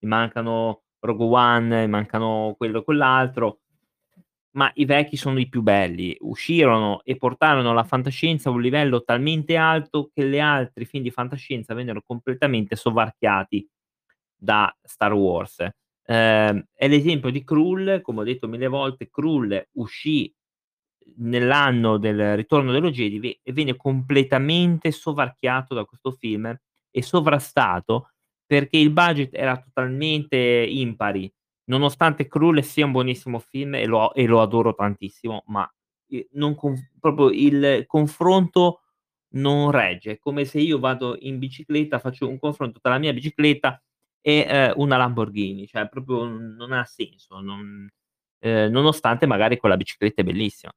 mi 0.00 0.08
mancano 0.08 0.84
Rogue 1.00 1.26
One, 1.26 1.82
mi 1.82 1.88
mancano 1.90 2.54
quello 2.56 2.80
e 2.80 2.84
quell'altro, 2.84 3.60
ma 4.52 4.70
i 4.74 4.84
vecchi 4.84 5.16
sono 5.16 5.38
i 5.38 5.48
più 5.48 5.62
belli. 5.62 6.16
Uscirono 6.20 7.02
e 7.04 7.16
portarono 7.16 7.72
la 7.74 7.84
fantascienza 7.84 8.48
a 8.50 8.52
un 8.52 8.60
livello 8.62 9.02
talmente 9.04 9.56
alto 9.56 10.10
che 10.14 10.24
le 10.24 10.40
altri 10.40 10.84
film 10.86 11.02
di 11.02 11.10
fantascienza 11.10 11.74
vennero 11.74 12.02
completamente 12.06 12.76
soverchiati 12.76 13.66
da 14.36 14.74
Star 14.82 15.12
Wars. 15.14 15.66
Ehm, 16.06 16.66
è 16.74 16.88
l'esempio 16.88 17.30
di 17.30 17.44
Krull, 17.44 18.00
come 18.00 18.20
ho 18.20 18.24
detto 18.24 18.48
1000 18.48 18.66
volte, 18.68 19.08
Krull 19.10 19.68
uscì 19.74 20.32
nell'anno 21.18 21.98
del 21.98 22.36
Ritorno 22.36 22.72
dello 22.72 22.90
Jedi 22.90 23.38
e 23.42 23.52
venne 23.52 23.76
completamente 23.76 24.90
soverchiato 24.92 25.74
da 25.74 25.84
questo 25.84 26.12
film 26.12 26.54
e 26.90 27.02
sovrastato, 27.02 28.10
perché 28.46 28.78
il 28.78 28.90
budget 28.90 29.34
era 29.34 29.58
totalmente 29.58 30.36
impari. 30.38 31.32
Nonostante 31.66 32.26
Krull 32.28 32.60
sia 32.60 32.84
un 32.86 32.92
buonissimo 32.92 33.38
film 33.38 33.74
e 33.76 33.86
lo 33.86 34.12
e 34.14 34.26
lo 34.26 34.40
adoro 34.42 34.74
tantissimo, 34.74 35.44
ma 35.46 35.70
non 36.32 36.54
conf 36.54 36.80
proprio 37.00 37.30
il 37.30 37.84
confronto 37.86 38.80
non 39.34 39.70
regge. 39.70 40.12
È 40.12 40.18
come 40.18 40.44
se 40.44 40.58
io 40.60 40.78
vado 40.78 41.16
in 41.20 41.38
bicicletta, 41.38 41.98
faccio 41.98 42.28
un 42.28 42.38
confronto 42.38 42.80
tra 42.80 42.92
la 42.92 42.98
mia 42.98 43.12
bicicletta 43.12 43.80
e, 44.22 44.46
ehm, 44.48 44.72
una 44.76 44.96
Lamborghini, 44.98 45.66
cioè 45.66 45.88
proprio 45.88 46.24
non 46.26 46.72
ha 46.72 46.84
senso, 46.84 47.40
non 47.40 47.88
ehm, 48.40 48.70
nonostante 48.72 49.26
magari 49.26 49.58
quella 49.58 49.76
bicicletta 49.76 50.22
è 50.22 50.24
bellissima. 50.24 50.72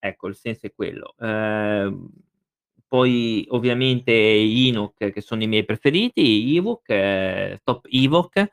Ecco, 0.00 0.28
il 0.28 0.36
senso 0.36 0.66
è 0.66 0.72
quello. 0.74 1.14
Ehm, 1.20 2.08
poi 2.88 3.46
ovviamente 3.50 4.12
Ewok 4.12 5.10
che 5.12 5.20
sono 5.22 5.42
i 5.44 5.48
miei 5.48 5.64
preferiti, 5.66 6.56
Ewok, 6.56 6.90
ehm, 6.90 7.56
Top 7.64 7.86
Ewok, 7.90 8.46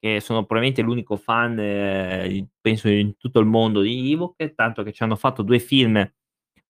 che 0.00 0.20
sono 0.20 0.44
probabilmente 0.46 0.82
l'unico 0.82 1.16
fan, 1.16 1.58
ehm, 1.60 2.48
penso 2.60 2.88
in 2.88 3.16
tutto 3.18 3.40
il 3.40 3.46
mondo 3.46 3.80
di 3.82 4.12
Ewok, 4.12 4.54
tanto 4.54 4.82
che 4.84 4.92
ci 4.92 5.02
hanno 5.04 5.16
fatto 5.16 5.42
2 5.42 5.58
film, 5.60 6.04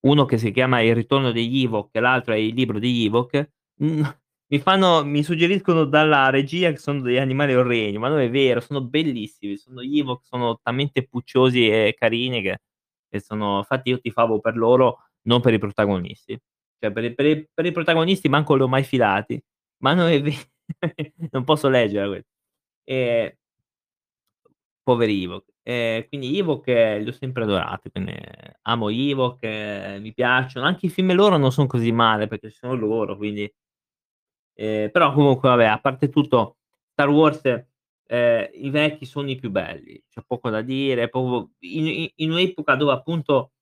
uno 0.02 0.25
che 0.26 0.38
si 0.38 0.50
chiama 0.52 0.80
Il 0.82 0.94
ritorno 0.97 1.32
degli 1.32 1.64
Ewok 1.64 1.90
e 1.94 2.00
l'altro 2.00 2.35
è 2.35 2.38
Il 2.38 2.54
libro 2.54 2.78
degli 2.80 3.04
Ewok. 3.06 3.50
Mi 4.52 4.59
fanno 4.61 5.02
mi 5.02 5.23
suggeriscono 5.23 5.85
dalla 5.87 6.28
regia 6.28 6.71
che 6.71 6.76
sono 6.76 7.00
degli 7.00 7.16
animali 7.16 7.54
orrendo, 7.54 7.99
ma 7.99 8.09
non 8.09 8.18
è 8.21 8.28
vero, 8.28 8.61
sono 8.61 8.82
bellissimi, 8.82 9.56
sono 9.56 9.82
gli 9.82 9.99
Ewok 10.00 10.26
sono 10.26 10.59
talmente 10.62 11.06
pucciosi 11.09 11.71
e 11.71 11.94
carini 11.99 12.42
che 12.42 12.59
che 13.09 13.21
sono 13.21 13.59
infatti 13.59 13.88
io 13.90 13.99
tifavo 13.99 14.40
per 14.40 14.56
loro, 14.56 14.99
non 15.23 15.40
per 15.40 15.54
i 15.54 15.59
protagonisti. 15.59 16.38
Cioè 16.78 16.92
per 16.92 17.14
per 17.14 17.49
per 17.54 17.64
i 17.66 17.73
protagonisti 17.73 18.28
manco 18.28 18.54
li 18.54 18.61
ho 18.62 18.68
mai 18.68 18.82
filati, 18.85 19.42
ma 19.78 19.94
non 19.94 20.09
è 20.09 20.21
ve 20.21 20.35
non 21.32 21.44
posso 21.44 21.68
leggerla 21.71 22.09
que 22.16 22.26
ehm 22.85 23.32
poveri 24.87 25.23
Ewok. 25.23 25.44
Ehm, 25.64 26.06
quindi 26.09 26.37
Ewok 26.38 26.66
li 26.66 27.09
ho 27.09 27.12
sempre 27.12 27.44
adorati, 27.44 27.90
quindi 27.90 28.14
amo 28.62 28.90
gli 28.90 29.11
Ewok, 29.11 29.44
mi 30.00 30.12
piacciono, 30.12 30.66
anche 30.66 30.87
i 30.87 30.88
film 30.90 31.14
loro 31.14 31.37
non 31.37 31.52
son 31.52 31.66
così 31.66 31.92
male 31.92 32.26
perché 32.26 32.50
sono 32.50 32.75
loro, 32.75 33.16
quindi 33.16 33.50
Ehm, 34.59 34.90
però 34.90 35.12
comunque 35.12 35.49
vabbè, 35.49 35.64
a 35.66 35.80
parte 35.80 36.09
tutto, 36.11 36.59
Star 36.92 37.09
Wars, 37.09 37.40
ehm, 38.06 38.49
i 38.54 38.71
vecchi 38.71 39.06
sono 39.06 39.30
i 39.30 39.37
più 39.37 39.50
belli, 39.50 40.02
c'è 40.09 40.23
poco 40.26 40.50
da 40.50 40.61
dire, 40.62 41.09
proprio 41.09 41.50
in 41.61 42.09
in 42.16 42.30
un'epoca 42.30 42.75
dove 42.76 42.92
appunto, 42.92 43.52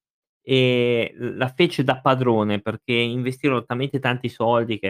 l 0.45 1.37
la 1.37 1.49
fece 1.55 1.85
da 1.85 2.01
padrone 2.01 2.61
perché 2.61 2.93
investirono 2.95 3.65
talmente 3.65 3.99
tanti 4.01 4.29
soldi 4.29 4.79
che 4.79 4.89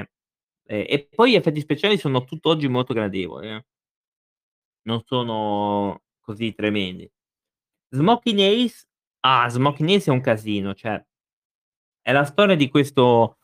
ehm, 0.66 0.84
e 0.88 1.08
poi 1.14 1.32
gli 1.32 1.34
effetti 1.36 1.60
speciali 1.60 1.98
sono 1.98 2.24
tutt'oggi 2.24 2.68
molto 2.68 2.94
gradevoli, 2.94 3.48
eh. 3.50 3.64
Non 4.86 5.02
sono 5.04 6.02
così 6.20 6.54
tremendi. 6.54 7.10
Smoking 7.90 8.38
Ace 8.40 8.86
ah, 9.20 9.48
Smoking 9.50 9.90
Ace 9.90 10.10
è 10.10 10.14
un 10.14 10.20
casino, 10.22 10.74
cioè 10.74 11.04
è 12.06 12.12
la 12.12 12.24
storia 12.24 12.56
di 12.56 12.68
questo 12.70 13.36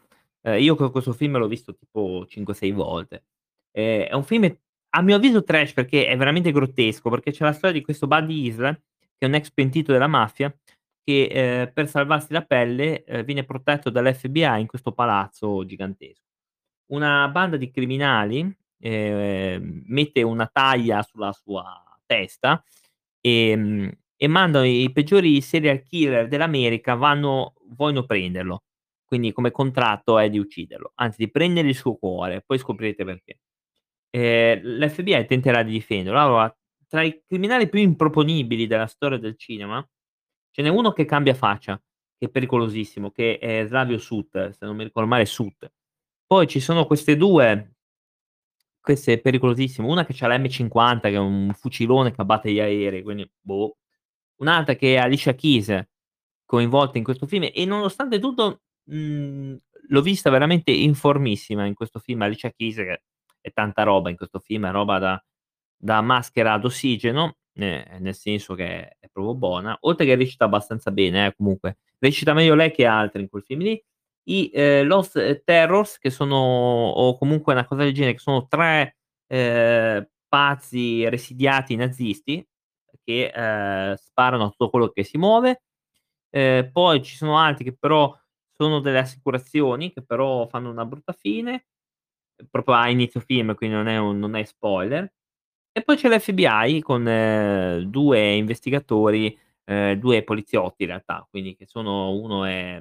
ehm, 0.47 0.61
io 0.63 0.75
questo 0.91 1.13
film 1.13 1.39
l'ho 1.39 1.49
visto 1.49 1.75
tipo 1.75 2.25
5, 2.29 2.55
6 2.55 2.73
volte. 2.73 3.25
Ehm, 3.73 4.03
è 4.09 4.15
un 4.15 4.25
film 4.25 4.45
a 4.91 5.03
mio 5.03 5.17
avviso 5.17 5.43
trash 5.45 5.73
perché 5.75 6.07
è 6.07 6.17
veramente 6.17 6.53
grottesco, 6.53 7.11
perché 7.11 7.31
c'è 7.33 7.45
la 7.45 7.53
storia 7.53 7.79
di 7.79 7.85
questo 7.85 8.07
Buddy 8.07 8.47
Hill, 8.47 8.73
che 9.19 9.25
è 9.25 9.27
un 9.27 9.35
ex 9.35 9.51
pentito 9.53 9.93
della 9.93 10.07
mafia, 10.07 10.55
che, 11.05 11.25
ehm, 11.27 11.73
per 11.73 11.89
salvarsi 11.89 12.33
la 12.33 12.43
pelle, 12.43 13.05
ehm, 13.05 13.25
viene 13.25 13.45
protetto 13.45 13.91
dall'FBI 13.91 14.61
in 14.61 14.67
questo 14.67 14.93
palazzo 14.93 15.65
gigantesco. 15.67 16.23
Una 16.93 17.29
banda 17.29 17.57
di 17.57 17.71
criminali, 17.71 18.55
ehm, 18.81 19.83
mette 19.87 20.23
una 20.23 20.47
taglia 20.47 21.03
sulla 21.03 21.33
sua 21.33 21.65
testa, 22.07 22.63
ehm, 23.21 23.91
e 24.19 24.29
mandano 24.29 24.65
i 24.67 24.91
peggiori 24.93 25.41
serial 25.43 25.83
killer 25.83 26.29
dell'America 26.29 26.95
vanno 26.95 27.55
vogliono 27.71 28.07
prenderlo. 28.07 28.63
Quindi 29.07 29.33
come 29.33 29.51
contratto 29.53 30.19
è 30.19 30.29
di 30.29 30.39
ucciderlo, 30.39 30.93
anzi 30.97 31.19
di 31.25 31.31
prendere 31.31 31.69
il 31.69 31.77
suo 31.77 31.97
cuore, 31.97 32.43
poi 32.45 32.59
scoprirete 32.59 33.05
perché. 33.05 33.39
Ehm, 34.11 34.61
l'FBI 34.79 35.27
tenterà 35.27 35.63
di 35.63 35.73
difenderlo. 35.73 36.19
Allora, 36.21 36.57
tra 36.89 37.03
i 37.03 37.23
criminali 37.27 37.69
più 37.69 37.81
improponibili 37.81 38.67
della 38.67 38.87
storia 38.87 39.19
del 39.19 39.37
cinema, 39.37 39.87
ce 40.51 40.63
n'è 40.63 40.69
uno 40.69 40.93
che 40.93 41.05
cambia 41.05 41.35
faccia, 41.35 41.81
che 42.19 42.27
è 42.27 42.29
pericolosissimo, 42.31 43.11
che 43.13 43.39
è 43.39 43.65
Slavio 43.67 43.99
Sut, 43.99 44.51
se 44.51 44.67
non 44.67 44.77
mi 44.77 44.85
ricordo 44.85 45.09
male 45.09 45.27
Sut. 45.27 45.71
Poi 46.27 46.47
ci 46.49 46.61
sono 46.61 46.87
queste 46.87 47.17
2 47.17 47.77
queste 48.87 49.15
è 49.15 49.21
pericolosissimo, 49.21 49.89
una 49.89 50.05
che 50.05 50.13
c'ha 50.15 50.29
la 50.29 50.39
M50 50.39 51.09
che 51.09 51.17
è 51.17 51.19
un 51.19 51.53
fucilone 51.55 52.13
che 52.13 52.21
abbatte 52.21 52.53
gli 52.53 52.61
aerei, 52.61 53.03
quindi 53.03 53.29
boh. 53.41 53.79
Un'altra 54.37 54.77
che 54.77 54.95
è 54.95 54.99
Alicia 54.99 55.35
Keys, 55.35 55.77
coinvolta 56.45 56.97
in 56.99 57.03
questo 57.05 57.27
film 57.27 57.49
e 57.53 57.65
nonostante 57.65 58.21
tutto, 58.21 58.63
mhmm, 58.87 59.57
l'ho 59.89 60.03
vista 60.03 60.31
veramente 60.31 60.71
in 60.73 60.95
formissima 60.95 61.65
in 61.67 61.75
questo 61.75 61.99
film, 62.01 62.23
Alicia 62.23 62.51
Keys 62.51 62.77
che 62.77 63.03
è 63.41 63.53
tanta 63.53 63.83
roba 63.85 64.11
in 64.11 64.17
questo 64.17 64.39
film, 64.41 64.67
è 64.67 64.71
roba 64.71 64.99
da 64.99 65.21
da 65.79 66.01
maschera 66.01 66.55
ad 66.55 66.65
ossigeno, 66.65 67.37
ehm, 67.55 67.99
nel 68.01 68.15
senso 68.15 68.55
che 68.55 68.97
è 68.99 69.09
proprio 69.13 69.35
buona, 69.35 69.77
oltre 69.83 70.07
che 70.07 70.15
recita 70.17 70.45
abbastanza 70.47 70.91
bene 70.91 71.27
eh, 71.27 71.35
comunque. 71.37 71.79
Recita 71.99 72.33
meglio 72.35 72.55
lei 72.55 72.71
che 72.73 72.87
altri 72.87 73.23
in 73.23 73.29
quel 73.29 73.43
film 73.45 73.61
lì. 73.61 73.83
I, 74.29 74.51
ehm, 74.55 74.87
Lost 74.87 75.43
Terrors 75.45 75.99
che 75.99 76.11
sono 76.11 76.37
o 76.37 77.17
comunque 77.19 77.53
una 77.53 77.65
cosa 77.67 77.83
del 77.85 77.93
genere, 77.95 78.15
che 78.15 78.19
sono 78.21 78.47
3, 78.49 78.97
ehm, 79.29 80.09
pazzi 80.29 81.09
residiati 81.09 81.77
nazisti 81.77 82.45
che, 83.05 83.31
ehm, 83.35 83.95
sparano 83.97 84.45
a 84.47 84.51
tutto 84.51 84.71
quello 84.71 84.89
che 84.91 85.05
si 85.05 85.19
muove. 85.19 85.63
Ehm, 86.31 86.71
poi 86.73 87.03
ci 87.03 87.17
sono 87.17 87.39
altri 87.39 87.65
che 87.65 87.77
però 87.79 88.15
sono 88.57 88.81
delle 88.81 88.99
assicurazioni, 89.01 89.93
che 89.93 90.03
però 90.03 90.47
fanno 90.49 90.71
una 90.71 90.85
brutta 90.87 91.13
fine, 91.13 91.67
proprio 92.51 92.75
a 92.77 92.89
inizio 92.91 93.21
film, 93.21 93.55
quindi 93.55 93.77
non 93.77 93.89
è 93.89 93.99
un 93.99 94.19
non 94.19 94.35
è 94.37 94.45
spoiler. 94.45 95.11
E 95.73 95.83
poi 95.83 95.97
c'è 95.97 96.09
l'FBI 96.09 96.81
con 96.83 97.05
2 97.91 98.35
investigatori, 98.35 99.39
ehm, 99.65 99.95
2 99.95 100.25
poliziotti 100.25 100.83
in 100.85 100.89
realtà, 100.91 101.27
quindi 101.31 101.57
che 101.57 101.67
sono 101.67 102.11
uno 102.13 102.45
è 102.47 102.81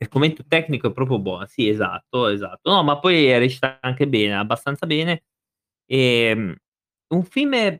il 0.00 0.08
commento 0.08 0.44
tecnico 0.46 0.88
è 0.88 0.92
proprio 0.92 1.18
buono, 1.18 1.46
sì 1.46 1.68
esatto, 1.68 2.26
esatto. 2.28 2.70
No, 2.70 2.82
ma 2.82 2.98
poi 2.98 3.26
recita 3.38 3.78
anche 3.80 4.06
bene, 4.06 4.36
abbastanza 4.36 4.84
bene. 4.86 5.22
Ehm, 5.86 6.54
un 7.14 7.24
film 7.24 7.78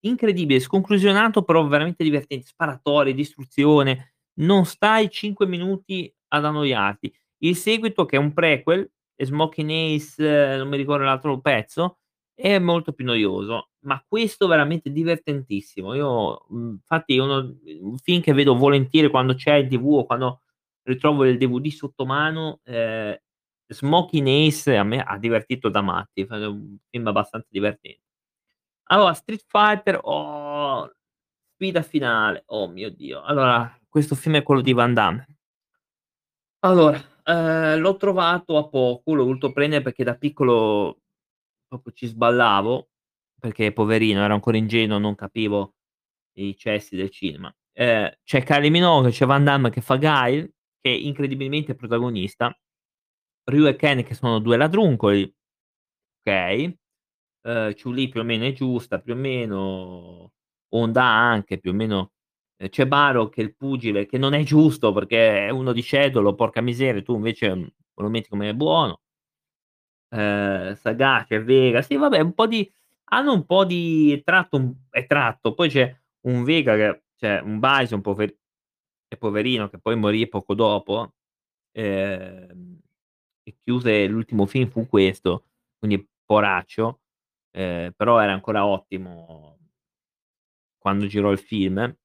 incredibile, 0.00 0.60
sconclusionato 0.60 1.42
però 1.44 1.66
veramente 1.66 2.02
divertente, 2.04 2.46
sparatorie, 2.46 3.14
distruzione, 3.14 4.13
non 4.40 4.64
stai 4.64 5.10
5 5.10 5.46
minuti 5.46 6.12
ad 6.28 6.44
annoiarti. 6.44 7.12
Il 7.38 7.56
seguito 7.56 8.04
che 8.06 8.16
è 8.16 8.18
un 8.18 8.32
prequel, 8.32 8.90
Smoking 9.16 9.70
Ace, 9.70 10.56
non 10.56 10.68
mi 10.68 10.76
ricordo 10.76 11.04
l'altro 11.04 11.40
pezzo, 11.40 11.98
è 12.34 12.58
molto 12.58 12.92
più 12.92 13.04
noioso, 13.04 13.70
ma 13.80 14.02
questo 14.06 14.46
veramente 14.46 14.90
divertentissimo. 14.90 15.94
Io, 15.94 16.46
mhmm, 16.48 16.70
infatti 16.72 17.16
è 17.16 17.20
uno 17.20 17.56
un 17.80 17.96
film 17.98 18.20
che 18.22 18.32
vedo 18.32 18.54
volentieri 18.56 19.08
quando 19.10 19.34
c'è 19.34 19.54
in 19.56 19.68
TV 19.68 19.86
o 19.86 20.06
quando 20.06 20.40
ritrovo 20.82 21.24
il 21.24 21.38
DVD 21.38 21.68
sotto 21.68 22.04
mano, 22.06 22.60
ehm, 22.64 23.16
Smoking 23.68 24.26
Ace 24.28 24.76
a 24.76 24.84
me 24.84 25.00
ha 25.02 25.16
divertito 25.18 25.68
da 25.68 25.80
matti, 25.82 26.22
è 26.28 26.34
un 26.46 26.76
film 26.90 27.06
abbastanza 27.06 27.48
diverten 27.50 27.96
allora 28.88 29.14
Street 29.14 29.44
Fighter, 29.46 29.98
oh, 30.02 30.90
sfida 31.54 31.82
finale, 31.82 32.42
oh 32.46 32.68
mio 32.68 32.90
Dio. 32.90 33.22
Allora, 33.22 33.72
questo 33.94 34.16
film 34.16 34.34
è 34.34 34.42
quello 34.42 34.60
di 34.60 34.72
Van 34.72 34.92
Damme. 34.92 35.24
Allora, 36.64 37.00
ehm, 37.22 37.78
l'ho 37.78 37.96
trovato 37.96 38.56
a 38.56 38.66
poco, 38.68 39.14
l'ho 39.14 39.24
voluto 39.24 39.52
prendere 39.52 39.82
perché 39.82 40.02
da 40.02 40.16
piccolo 40.16 40.98
proprio 41.68 41.92
ci 41.92 42.06
sballavo, 42.08 42.88
perché 43.38 43.72
poverino 43.72 44.22
era 44.24 44.34
ancora 44.34 44.56
ingenuo, 44.56 44.98
non 44.98 45.14
capivo 45.14 45.74
i 46.38 46.56
cessi 46.56 46.96
del 46.96 47.10
cinema. 47.10 47.54
Ehm, 47.72 48.10
c'è 48.24 48.42
Kylie 48.42 48.70
Minogue, 48.70 49.10
c'è 49.10 49.26
Van 49.26 49.44
Damme 49.44 49.70
che 49.70 49.80
fa 49.80 49.96
Guile, 49.96 50.54
che 50.80 50.90
incredibilmente 50.90 51.72
è 51.72 51.76
protagonista, 51.76 52.52
Ryu 53.44 53.66
e 53.68 53.76
Ken 53.76 54.02
che 54.04 54.14
sono 54.14 54.38
2 54.40 54.56
ladruncoli, 54.56 55.32
okay, 56.22 56.76
uhm, 57.42 57.74
Chun-Li 57.74 58.08
più 58.08 58.20
o 58.20 58.24
meno 58.24 58.44
è 58.46 58.52
giusta, 58.52 59.00
più 59.00 59.14
o 59.14 59.16
meno, 59.16 60.32
Honda 60.70 61.04
anche 61.04 61.58
più 61.58 61.70
o 61.72 61.74
meno, 61.74 62.12
c'è 62.70 62.86
Barrow 62.86 63.28
che 63.28 63.40
è 63.42 63.44
il 63.44 63.54
pugile, 63.56 64.06
che 64.06 64.18
non 64.18 64.32
è 64.34 64.42
giusto 64.44 64.92
perché 64.92 65.46
è 65.46 65.50
uno 65.50 65.72
di 65.72 65.82
cedolo, 65.82 66.34
porca 66.34 66.60
miseria, 66.60 67.02
tu 67.02 67.14
invece, 67.16 67.54
mhmm, 67.54 67.66
lo 67.96 68.08
metti 68.08 68.28
come 68.28 68.54
buono. 68.54 68.98
Ehm, 70.12 70.74
Sagace, 70.76 71.40
Vega, 71.42 71.82
sì 71.82 71.96
vabbè 71.96 72.20
un 72.20 72.34
po' 72.34 72.46
di 72.46 72.70
hanno 73.10 73.32
un 73.32 73.44
po' 73.44 73.64
di 73.64 74.22
tratto 74.24 74.56
un 74.56 74.72
è 74.90 75.06
tratto, 75.06 75.54
poi 75.54 75.68
c'è 75.68 75.94
un 76.26 76.44
Vega 76.44 76.74
che 76.76 77.02
cioè 77.16 77.40
un 77.40 77.58
Bison 77.58 78.00
pover 78.00 78.34
che 79.08 79.16
poverino, 79.16 79.68
che 79.68 79.78
poi 79.78 79.96
morì 79.96 80.28
poco 80.28 80.54
dopo, 80.54 81.14
ehm, 81.72 82.78
e 83.44 83.56
chiuse 83.62 84.06
l'ultimo 84.06 84.46
film 84.46 84.68
fu 84.70 84.86
questo, 84.88 85.46
quindi 85.78 86.06
poraccio, 86.24 87.00
ehm, 87.52 87.92
però 87.96 88.20
era 88.20 88.32
ancora 88.32 88.66
ottimo 88.66 89.58
quando 90.82 91.06
girò 91.06 91.32
il 91.32 91.38
film. 91.38 91.96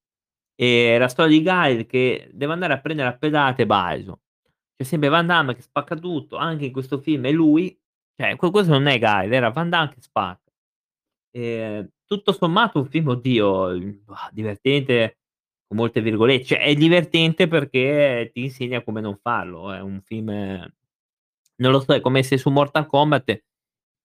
E 0.62 0.98
la 0.98 1.08
storia 1.08 1.38
di 1.38 1.42
Guile 1.42 1.86
che 1.86 2.30
deve 2.34 2.52
andare 2.52 2.74
a 2.74 2.82
prendere 2.82 3.08
a 3.08 3.18
pedate 3.18 3.66
Bison. 3.66 4.14
C'è 4.76 4.84
sempre 4.84 5.08
Van 5.08 5.26
Damme 5.26 5.56
che 5.56 5.62
spacca 5.62 5.96
tutto, 5.96 6.36
anche 6.36 6.66
in 6.66 6.74
questo 6.74 6.98
film 7.00 7.26
è 7.28 7.32
lui, 7.32 7.78
cioè 8.18 8.36
que 8.36 8.52
questo 8.52 8.74
non 8.74 8.88
è 8.88 9.00
Guile, 9.00 9.34
era 9.38 9.52
Van 9.52 9.70
Damme 9.70 9.94
che 9.94 10.02
spacca. 10.02 10.52
Ehm, 11.32 11.90
tutto 12.06 12.34
sommato 12.34 12.80
un 12.80 12.88
film, 12.88 13.08
oddio, 13.10 14.02
divertente 14.32 15.20
con 15.68 15.78
molte 15.78 16.02
virgolette, 16.02 16.44
cioè 16.46 16.60
è 16.60 16.74
divertente 16.76 17.48
perché 17.48 18.30
ti 18.34 18.44
insegna 18.44 18.84
come 18.84 19.00
non 19.02 19.18
farlo, 19.22 19.72
è 19.72 19.80
un 19.82 20.02
film 20.02 20.30
non 21.58 21.72
lo 21.72 21.80
so, 21.82 21.94
è 21.94 22.02
come 22.02 22.24
se 22.24 22.38
su 22.38 22.50
Mortal 22.50 22.86
Kombat 22.88 23.44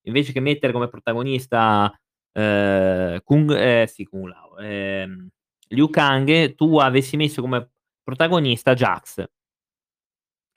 invece 0.07 0.33
che 0.33 0.41
mettere 0.41 0.73
come 0.73 0.89
protagonista, 0.89 1.93
ehm, 2.33 3.21
Kung 3.25 3.51
ehm, 3.53 3.87
sì 3.87 4.05
Kung 4.05 4.29
Lao, 4.29 4.57
ehm, 4.59 5.29
Liu 5.71 5.89
Kang, 5.91 6.55
tu 6.55 6.79
avessi 6.79 7.17
messo 7.17 7.41
come 7.41 7.71
protagonista 8.03 8.75
Jax. 8.75 9.25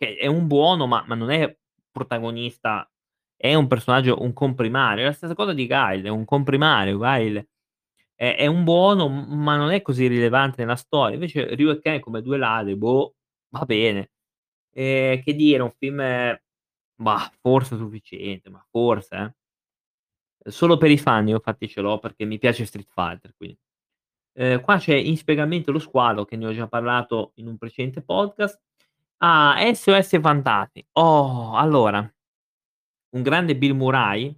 Che 0.02 0.16
è 0.16 0.28
un 0.28 0.46
buono, 0.46 0.86
ma 0.86 1.04
ma 1.08 1.16
non 1.16 1.32
è 1.32 1.58
protagonista, 1.92 2.88
è 3.36 3.56
un 3.56 3.66
personaggio 3.68 4.22
un 4.22 4.32
comprimario. 4.32 5.04
È 5.04 5.08
la 5.08 5.12
stessa 5.14 5.34
cosa 5.34 5.54
di 5.54 5.66
Guile, 5.66 6.08
è 6.08 6.12
un 6.12 6.24
comprimario. 6.24 6.98
Guile 6.98 7.48
è 8.16 8.36
è 8.38 8.46
un 8.48 8.64
buono, 8.64 9.08
ma 9.10 9.58
non 9.58 9.72
è 9.72 9.82
così 9.82 10.06
rilevante 10.08 10.62
nella 10.62 10.76
storia. 10.76 11.16
Invece 11.16 11.56
Ryu 11.56 11.72
e 11.72 11.80
Ken 11.82 12.00
come 12.00 12.22
2 12.22 12.38
ladri, 12.38 12.76
boh, 12.76 13.16
va 13.50 13.66
bene. 13.66 14.12
Ehm, 14.74 15.22
che 15.24 15.34
dire, 15.36 15.64
un 15.64 15.72
film, 15.78 16.02
mah, 17.02 17.32
forse 17.42 17.76
sufficiente, 17.78 18.50
ma 18.50 18.66
forse 18.72 19.16
eh. 19.18 19.34
Solo 20.46 20.78
per 20.78 20.92
i 20.92 20.98
fan 20.98 21.28
io 21.28 21.36
infatti 21.36 21.68
ce 21.68 21.82
l'ho 21.82 22.00
perché 22.00 22.24
mi 22.26 22.38
piace 22.38 22.66
Street 22.66 22.90
Fighter, 22.94 23.34
quindi. 23.36 23.58
Ehm, 24.40 24.62
qua 24.62 24.78
c'è 24.78 24.94
Inspiegabilmente 24.96 25.72
lo 25.72 25.80
squalo, 25.80 26.24
che 26.26 26.36
ne 26.38 26.46
ho 26.46 26.54
già 26.54 26.68
parlato 26.68 27.32
in 27.36 27.48
un 27.48 27.58
precedente 27.58 28.02
podcast. 28.04 28.60
Ah, 29.20 29.56
SOS 29.74 30.20
Fantasmi. 30.20 30.86
Oh, 30.94 31.56
allora, 31.56 32.00
un 33.16 33.22
grande 33.24 33.56
Bill 33.58 33.76
Murray, 33.76 34.36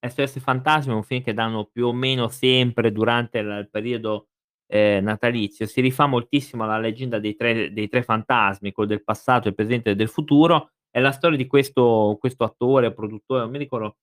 SOS 0.00 0.40
Fantasmi 0.40 0.92
è 0.92 0.96
un 0.96 1.02
film 1.04 1.22
che 1.22 1.34
danno 1.34 1.66
più 1.66 1.86
o 1.88 1.92
meno 1.92 2.28
sempre 2.28 2.92
durante 2.92 3.38
il 3.38 3.46
il 3.48 3.68
periodo, 3.70 4.28
ehm, 4.68 5.04
natalizio. 5.04 5.66
Si 5.66 5.80
rifà 5.80 6.06
moltissimo 6.06 6.64
alla 6.64 6.78
leggenda 6.78 7.18
dei 7.20 7.36
tre 7.36 7.72
dei 7.72 7.88
3 7.88 8.02
fantasmi, 8.04 8.72
quello 8.72 8.88
del 8.90 9.04
passato, 9.04 9.44
del 9.44 9.54
presente 9.54 9.90
e 9.90 9.96
del 9.96 10.08
futuro. 10.08 10.70
È 10.90 11.00
la 11.00 11.12
storia 11.12 11.36
di 11.38 11.46
questo 11.46 12.16
questo 12.20 12.44
attore 12.44 12.92
produttore, 12.94 13.42
non 13.42 13.50
mi 13.50 13.58
ricordo, 13.58 13.96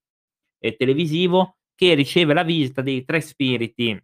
ehm, 0.59 0.75
televisivo, 0.77 1.57
che 1.75 1.93
riceve 1.95 2.33
la 2.33 2.43
visita 2.43 2.81
dei 2.81 3.05
3 3.05 3.21
spiriti 3.21 4.01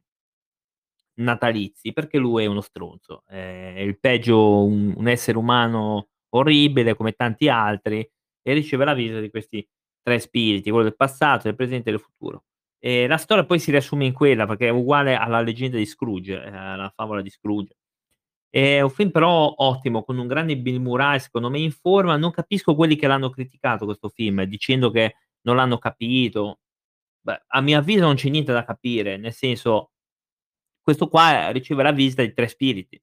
natalizi, 1.19 1.93
perché 1.93 2.17
lui 2.17 2.43
è 2.43 2.47
uno 2.47 2.61
stronzo. 2.61 3.23
È 3.27 3.35
il 3.79 3.99
peggio 3.99 4.63
un 4.63 4.93
un 4.97 5.07
essere 5.07 5.37
umano 5.37 6.09
orribile 6.29 6.95
come 6.95 7.13
tanti 7.13 7.49
altri 7.49 7.99
e 8.41 8.53
riceve 8.53 8.85
la 8.85 8.93
visita 8.93 9.19
di 9.19 9.29
questi 9.29 9.67
3 10.01 10.19
spiriti, 10.19 10.69
quello 10.69 10.85
del 10.85 10.95
passato, 10.95 11.43
del 11.43 11.55
presente 11.55 11.89
e 11.89 11.91
del 11.93 12.01
futuro. 12.01 12.43
E 12.79 13.07
la 13.07 13.17
storia 13.17 13.45
poi 13.45 13.59
si 13.59 13.71
riassume 13.71 14.05
in 14.05 14.13
quella, 14.13 14.45
perché 14.47 14.67
è 14.67 14.69
uguale 14.71 15.15
alla 15.15 15.41
leggenda 15.41 15.77
di 15.77 15.85
Scrooge, 15.85 16.41
ehm, 16.43 16.53
alla 16.55 16.91
favola 16.95 17.21
di 17.21 17.29
Scrooge. 17.29 17.75
È 18.51 18.81
un 18.81 18.89
film 18.89 19.11
però 19.11 19.53
ottimo, 19.57 20.03
con 20.03 20.17
un 20.17 20.27
grande 20.27 20.57
Bill 20.57 20.81
Murray, 20.81 21.19
secondo 21.19 21.49
me 21.51 21.59
in 21.59 21.71
forma. 21.71 22.17
Non 22.17 22.31
capisco 22.31 22.75
quelli 22.75 22.95
che 22.95 23.07
l'hanno 23.07 23.29
criticato 23.29 23.85
questo 23.85 24.09
film, 24.09 24.43
dicendo 24.43 24.89
che 24.91 25.15
non 25.41 25.55
l'hanno 25.55 25.77
capito. 25.77 26.59
Beh, 27.21 27.43
a 27.47 27.61
mio 27.61 27.77
avviso 27.79 28.01
non 28.05 28.15
c'è 28.15 28.29
niente 28.29 28.53
da 28.53 28.63
capire, 28.65 29.17
nel 29.17 29.33
senso 29.33 29.91
questo 30.89 31.07
qua 31.07 31.51
riceve 31.51 31.83
la 31.83 31.91
visita 31.91 32.23
di 32.23 32.33
3 32.33 32.47
spiriti. 32.47 32.99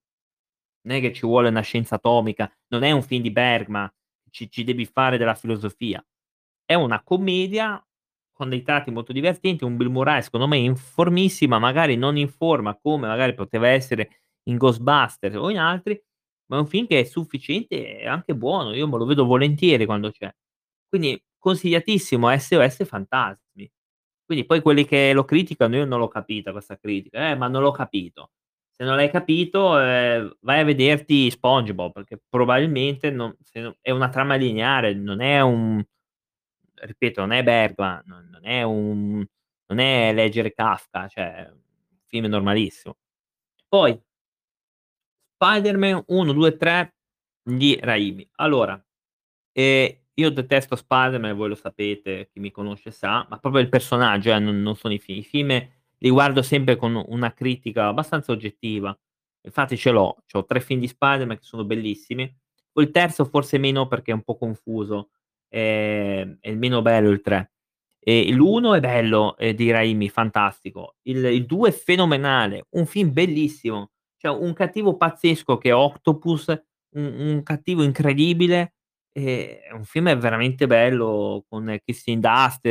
Non 0.87 0.97
è 0.97 1.01
che 1.01 1.13
ci 1.13 1.25
vuole 1.25 1.51
una 1.51 1.61
scienza 1.61 1.95
atomica, 1.95 2.53
non 2.69 2.83
è 2.83 2.91
un 2.91 3.03
film 3.03 3.23
di 3.23 3.31
Bergman, 3.31 3.89
ci 4.31 4.51
ci 4.51 4.65
devi 4.65 4.87
fare 4.87 5.19
della 5.19 5.37
filosofia. 5.37 6.05
È 6.65 6.75
una 6.75 7.01
commedia 7.05 7.81
con 8.33 8.49
dei 8.49 8.63
tratti 8.63 8.91
molto 8.91 9.13
divertenti, 9.13 9.63
un 9.63 9.77
Bill 9.77 9.91
Murray 9.91 10.21
secondo 10.23 10.49
me 10.49 10.57
in 10.57 10.75
formissima, 10.75 11.61
magari 11.61 11.97
non 11.97 12.17
in 12.17 12.29
forma 12.29 12.77
come 12.77 13.07
magari 13.07 13.35
poteva 13.35 13.69
essere 13.69 14.23
in 14.49 14.57
Ghostbusters 14.57 15.37
o 15.37 15.49
in 15.49 15.59
altri, 15.59 16.01
ma 16.47 16.57
è 16.57 16.61
un 16.61 16.67
film 16.67 16.87
che 16.89 17.01
è 17.01 17.05
sufficiente 17.05 18.01
e 18.01 18.07
anche 18.09 18.35
buono. 18.35 18.75
Io 18.75 18.89
me 18.89 18.99
lo 18.99 19.05
vedo 19.07 19.25
volentieri 19.25 19.87
quando 19.87 20.11
c'è. 20.11 20.33
Quindi 20.89 21.23
consigliatissimo 21.39 22.37
SOS 22.37 22.85
Fantasmi. 22.85 23.46
Quindi 24.27 24.45
poi 24.45 24.61
quelli 24.61 24.85
che 24.85 25.13
lo 25.13 25.25
criticano 25.25 25.77
io 25.77 25.85
non 25.85 26.01
l'ho 26.01 26.09
capita 26.09 26.51
questa 26.53 26.77
critica: 26.79 27.31
"Eh, 27.31 27.37
ma 27.37 27.47
non 27.49 27.63
l'ho 27.63 27.71
capito". 27.71 28.33
Se 28.73 28.85
non 28.85 28.97
l'hai 28.97 29.09
capito, 29.11 29.79
ehm, 29.81 30.37
vai 30.41 30.61
a 30.61 30.65
vederti 30.65 31.31
SpongeBob, 31.31 31.93
perché 31.93 32.21
probabilmente 32.29 33.11
non 33.11 33.35
se 33.43 33.61
no 33.61 33.77
è 33.81 33.91
una 33.93 34.09
trama 34.09 34.35
lineare, 34.35 34.95
non 34.95 35.21
è 35.21 35.41
un 35.41 35.83
ripeto, 36.75 37.21
non 37.23 37.33
è 37.33 37.43
Bergman, 37.45 38.03
non 38.07 38.29
non 38.33 38.45
è 38.47 38.63
un 38.63 39.25
non 39.69 39.79
è 39.81 40.13
leggere 40.15 40.53
Kafka, 40.55 41.09
cioè 41.09 41.49
un 41.51 41.59
film 42.07 42.27
normalissimo. 42.27 42.97
Poi 43.69 44.01
Spider-Man 45.41 46.03
1, 46.09 46.33
2, 46.33 46.57
3 46.57 46.95
di 47.43 47.79
Raimi. 47.81 48.27
Allora, 48.37 48.83
ehm, 49.53 49.97
io 50.19 50.31
detesto 50.31 50.77
Spider-Man, 50.77 51.37
voi 51.37 51.49
lo 51.51 51.55
sapete, 51.55 52.29
chi 52.33 52.41
mi 52.41 52.51
conosce 52.51 52.91
sa, 52.91 53.27
ma 53.29 53.39
proprio 53.39 53.63
il 53.63 53.69
personaggio 53.69 54.33
eh, 54.33 54.39
non 54.39 54.63
non 54.63 54.75
sono 54.77 54.95
i 54.95 54.99
film. 54.99 55.19
I 55.19 55.23
film 55.25 55.69
li 55.99 56.11
guardo 56.11 56.43
sempre 56.43 56.77
con 56.77 57.03
una 57.09 57.33
critica 57.33 57.87
abbastanza 57.89 58.33
oggettiva. 58.33 58.97
Infatti 59.43 59.77
ce 59.77 59.91
l'ho, 59.91 60.17
c'ho 60.31 60.45
3 60.45 60.61
film 60.61 60.81
di 60.81 60.89
Spider-Man 60.89 61.37
che 61.39 61.45
sono 61.45 61.65
bellissimi. 61.65 62.31
Il 62.75 62.91
terzo 62.91 63.25
forse 63.25 63.59
meno 63.59 63.87
perché 63.89 64.11
è 64.13 64.15
un 64.15 64.23
po' 64.23 64.37
confuso, 64.37 65.11
ehm, 65.49 66.39
è 66.41 66.49
il 66.51 66.59
meno 66.59 66.83
bello 66.83 67.11
il 67.11 67.21
3. 67.23 67.53
E 68.01 68.31
l'1 68.33 68.75
è 68.77 68.81
bello, 68.81 69.37
è 69.37 69.53
di 69.55 69.71
Raimi, 69.71 70.09
fantastico. 70.09 70.97
Il 71.03 71.45
2 71.47 71.69
è 71.71 71.73
fenomenale, 71.73 72.67
un 72.71 72.87
film 72.87 73.13
bellissimo. 73.13 73.91
C'è 74.17 74.29
un 74.29 74.53
cattivo 74.55 74.97
pazzesco 74.97 75.59
che 75.59 75.71
è 75.71 75.75
Octopus, 75.75 76.49
un 76.97 77.05
un 77.19 77.43
cattivo 77.43 77.83
incredibile, 77.83 78.76
è 79.23 79.73
un 79.73 79.85
film 79.85 80.15
veramente 80.19 80.67
bello 80.67 81.45
con 81.49 81.77
Kristen 81.85 82.21
Dunst, 82.21 82.67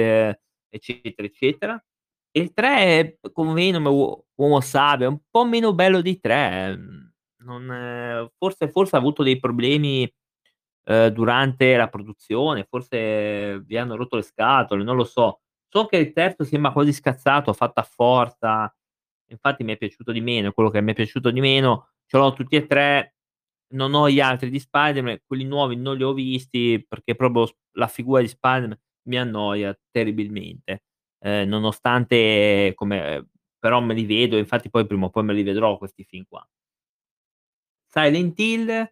eccetera, 0.69 1.27
eccetera. 1.27 1.83
E 2.31 2.39
il 2.41 2.53
3 2.53 2.77
è 2.77 3.17
con 3.31 3.53
Venom 3.53 3.85
e 3.87 3.89
Uo 3.89 4.25
Uomo 4.35 4.59
Sabbia, 4.61 5.07
è 5.07 5.09
un 5.09 5.19
po' 5.29 5.45
meno 5.45 5.73
bello 5.73 6.01
dei 6.01 6.19
3, 6.19 6.67
ehm, 6.71 7.13
non 7.45 8.29
forse 8.37 8.69
forse 8.69 8.95
ha 8.95 8.99
avuto 8.99 9.23
dei 9.23 9.39
problemi, 9.39 10.11
ehm, 10.85 11.07
durante 11.09 11.75
la 11.77 11.87
produzione, 11.89 12.65
forse 12.69 13.63
gli 13.67 13.77
hanno 13.77 13.95
rotto 13.95 14.17
le 14.17 14.23
scatole, 14.23 14.83
non 14.83 14.95
lo 14.97 15.03
so. 15.05 15.41
So 15.69 15.85
che 15.87 15.97
il 15.97 16.13
terzo 16.13 16.43
sembra 16.45 16.71
quasi 16.71 16.93
scazzato, 16.93 17.53
fatto 17.53 17.79
a 17.81 17.83
forza, 17.83 18.73
infatti 19.31 19.63
mi 19.63 19.73
è 19.73 19.77
piaciuto 19.77 20.11
di 20.11 20.21
meno, 20.21 20.49
è 20.49 20.53
quello 20.53 20.69
che 20.69 20.81
mi 20.81 20.91
è 20.91 20.95
piaciuto 20.95 21.31
di 21.31 21.39
meno. 21.41 21.89
Ce 22.07 22.17
l'ho 22.17 22.33
tutti 22.33 22.55
e 22.57 22.67
3, 22.67 23.14
non 23.73 23.93
ho 23.93 24.09
gli 24.09 24.19
altri 24.19 24.49
di 24.49 24.59
Spider-Man, 24.59 25.19
quelli 25.25 25.43
nuovi 25.45 25.75
non 25.75 25.97
li 25.97 26.03
ho 26.03 26.13
visti 26.13 26.83
perché 26.87 27.15
proprio 27.15 27.47
la 27.73 27.87
figura 27.87 28.21
di 28.21 28.27
Spider-Man 28.27 28.77
mi 29.07 29.17
annoia 29.19 29.77
terribilmente, 29.91 30.83
ehm, 31.19 31.47
nonostante 31.49 32.73
come 32.75 33.27
però 33.59 33.79
me 33.81 33.93
li 33.95 34.05
vedo, 34.05 34.37
infatti 34.37 34.69
poi 34.69 34.85
prima 34.85 35.05
o 35.07 35.09
poi 35.09 35.23
me 35.23 35.33
li 35.33 35.43
vedrò 35.43 35.77
questi 35.77 36.03
film 36.03 36.25
qua. 36.27 36.47
Silent 37.93 38.37
Hill 38.39 38.89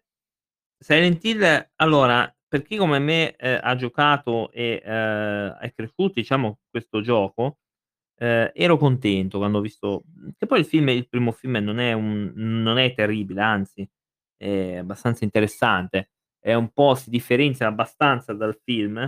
Silent 0.80 1.24
Hill 1.24 1.70
allora, 1.76 2.32
per 2.48 2.62
chi 2.62 2.76
come 2.76 2.98
me, 2.98 3.36
ehm, 3.36 3.60
ha 3.62 3.74
giocato 3.76 4.50
e, 4.52 4.82
ehm, 4.84 5.52
è 5.58 5.72
cresciuto 5.74 6.14
diciamo 6.14 6.60
questo 6.70 7.00
gioco 7.00 7.58
Ehm, 8.20 8.50
ero 8.54 8.78
contento 8.78 9.38
quando 9.38 9.58
ho 9.58 9.62
visto 9.62 10.04
che 10.38 10.46
poi 10.46 10.60
il 10.60 10.66
film 10.66 10.88
il 10.90 11.08
primo 11.08 11.32
film 11.32 11.56
non 11.58 11.80
è 11.80 11.92
un 11.94 12.32
non 12.36 12.78
è 12.78 12.94
terribile, 12.94 13.42
anzi 13.42 13.88
è 14.36 14.76
abbastanza 14.76 15.24
interessante. 15.24 16.10
È 16.38 16.54
un 16.54 16.70
po' 16.72 16.94
si 16.94 17.10
differenzia 17.10 17.66
abbastanza 17.68 18.32
dal 18.34 18.58
film 18.62 18.98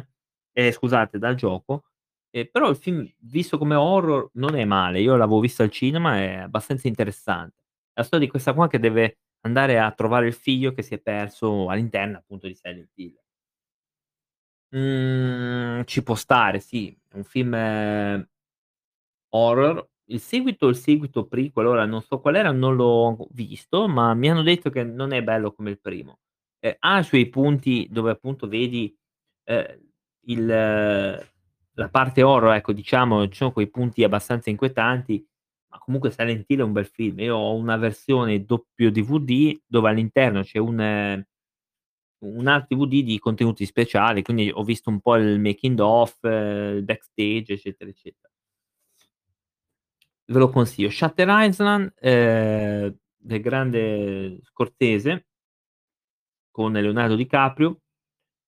ehm, 0.52 0.70
scusate, 0.72 1.18
dal 1.18 1.34
gioco, 1.34 1.84
ehm, 2.30 2.48
però 2.50 2.68
il 2.70 2.76
film 2.76 3.06
visto 3.20 3.58
come 3.58 3.74
horror 3.74 4.30
non 4.34 4.54
è 4.56 4.64
male. 4.64 5.00
Io 5.00 5.16
l'avevo 5.16 5.40
visto 5.40 5.62
al 5.62 5.70
cinema, 5.70 6.16
è 6.18 6.34
abbastanza 6.36 6.88
interessante. 6.88 7.62
La 7.94 8.02
storia 8.04 8.24
di 8.26 8.30
questa 8.30 8.54
qua 8.54 8.68
che 8.68 8.78
deve 8.78 9.18
andare 9.42 9.78
a 9.78 9.90
trovare 9.92 10.26
il 10.26 10.34
figlio 10.34 10.72
che 10.72 10.82
si 10.82 10.94
è 10.94 10.98
perso 10.98 11.68
all'interno 11.70 12.18
appunto 12.18 12.46
di 12.46 12.54
Silent 12.54 12.90
Hill. 12.94 13.16
Mhmm, 14.72 15.84
ci 15.84 16.02
può 16.02 16.14
stare 16.16 16.58
sì, 16.60 16.96
è 17.08 17.14
un 17.16 17.24
film 17.24 17.54
horror. 19.32 19.86
Il 20.08 20.20
seguito 20.20 20.68
il 20.68 20.76
seguito 20.76 21.26
prequel, 21.26 21.66
ora 21.66 21.84
non 21.84 22.00
so 22.00 22.20
qual 22.20 22.36
era, 22.36 22.52
non 22.52 22.76
l'ho 22.76 23.26
visto, 23.32 23.88
ma 23.88 24.14
mi 24.14 24.30
hanno 24.30 24.42
detto 24.42 24.70
che 24.70 24.84
non 24.84 25.12
è 25.12 25.20
bello 25.22 25.52
come 25.52 25.70
il 25.70 25.80
primo. 25.80 26.20
Ehm, 26.60 26.76
ha 26.78 26.98
i 27.00 27.04
suoi 27.04 27.28
punti 27.28 27.88
dove 27.90 28.12
appunto 28.12 28.46
vedi, 28.46 28.94
ehm, 29.44 29.80
il 30.28 30.46
la 31.78 31.88
parte 31.90 32.22
horror, 32.22 32.54
ecco 32.54 32.72
diciamo, 32.72 33.28
ci 33.28 33.34
sono 33.36 33.52
quei 33.52 33.68
punti 33.68 34.02
abbastanza 34.04 34.48
inquietanti, 34.48 35.26
ma 35.70 35.78
comunque 35.78 36.10
Silent 36.10 36.44
Hill 36.48 36.60
è 36.60 36.62
un 36.62 36.72
bel 36.72 36.86
film. 36.86 37.18
Io 37.20 37.36
ho 37.36 37.54
una 37.54 37.76
versione 37.76 38.44
doppio 38.44 38.90
DVD 38.90 39.60
dove 39.66 39.88
all'interno 39.90 40.42
c'è 40.42 40.58
un 40.58 41.22
un 42.24 42.46
altro 42.46 42.76
DVD 42.76 43.04
di 43.04 43.18
contenuti 43.18 43.66
speciali, 43.66 44.22
quindi 44.22 44.50
ho 44.52 44.62
visto 44.64 44.90
un 44.90 45.00
po' 45.00 45.16
il 45.16 45.38
making 45.40 45.78
of, 45.80 46.18
il 46.24 46.82
backstage, 46.84 47.54
eccetera, 47.54 47.90
eccetera. 47.90 48.28
Ve 50.28 50.38
lo 50.40 50.48
consiglio. 50.50 50.90
Shutter 50.90 51.28
Island, 51.30 51.92
ehm, 52.00 52.96
del 53.16 53.40
grande 53.40 54.38
Scorsese 54.42 55.22
con 56.54 56.72
Leonardo 56.72 57.16
DiCaprio, 57.16 57.80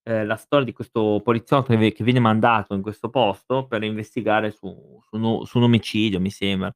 ehm, 0.04 0.26
la 0.26 0.36
storia 0.36 0.66
di 0.66 0.72
questo 0.72 1.20
poliziotto 1.24 1.76
che 1.76 2.04
viene 2.04 2.20
mandato 2.20 2.74
in 2.74 2.82
questo 2.82 3.10
posto 3.10 3.66
per 3.66 3.82
investigare 3.84 4.50
su 4.52 5.00
su 5.08 5.16
un 5.16 5.46
su 5.46 5.58
un 5.58 5.64
omicidio, 5.64 6.20
mi 6.20 6.30
sembra. 6.30 6.74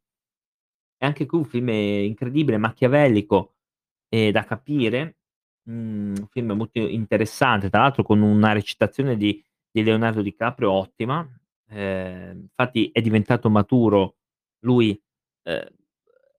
E 1.01 1.07
anche 1.07 1.27
qui 1.27 1.39
un 1.39 1.45
film 1.45 1.69
incredibile, 1.71 2.59
machiavellico 2.59 3.55
e 4.09 4.31
da 4.31 4.45
capire, 4.45 5.17
mhmm, 5.65 6.15
un 6.21 6.27
film 6.29 6.53
molto 6.53 6.79
interessante, 6.79 7.69
tra 7.71 7.81
l'altro 7.83 8.03
con 8.05 8.21
una 8.23 8.53
recitazione 8.53 9.17
di 9.17 9.43
di 9.75 9.83
Leonardo 9.83 10.21
DiCaprio 10.23 10.71
ottima. 10.71 11.27
Ehm, 11.71 12.43
infatti 12.43 12.91
è 12.93 13.01
diventato 13.01 13.49
maturo 13.51 14.17
lui, 14.63 15.01
ehm, 15.45 15.67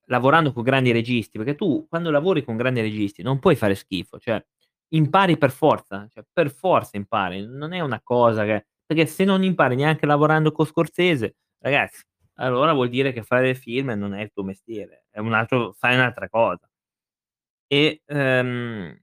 lavorando 0.08 0.52
con 0.54 0.64
grandi 0.64 0.92
registi, 0.92 1.38
perché 1.38 1.56
tu 1.56 1.86
quando 1.90 2.12
lavori 2.12 2.44
con 2.44 2.58
grandi 2.58 2.82
registi 2.82 3.22
non 3.24 3.40
puoi 3.40 3.56
fare 3.56 3.76
schifo, 3.76 4.20
cioè 4.20 4.44
impari 4.90 5.38
per 5.38 5.52
forza, 5.52 6.08
cioè 6.12 6.24
per 6.32 6.52
forza 6.52 6.98
impari, 6.98 7.46
non 7.48 7.74
è 7.74 7.80
una 7.82 8.02
cosa 8.04 8.44
che 8.46 8.66
perché 8.86 9.06
se 9.08 9.24
non 9.26 9.44
impari 9.44 9.76
neanche 9.76 10.06
lavorando 10.06 10.52
con 10.52 10.66
Scorsese, 10.66 11.36
ragazzi, 11.60 12.04
allora 12.36 12.74
vuol 12.74 12.90
dire 12.90 13.14
che 13.14 13.24
fare 13.24 13.56
film 13.56 13.92
non 13.92 14.14
è 14.14 14.22
il 14.24 14.32
tuo 14.34 14.44
mestiere, 14.44 15.06
è 15.10 15.20
un 15.20 15.34
altro 15.34 15.74
fai 15.74 15.96
un'altra 15.96 16.30
cosa. 16.30 16.68
E, 17.72 18.02
ehm, 18.06 18.98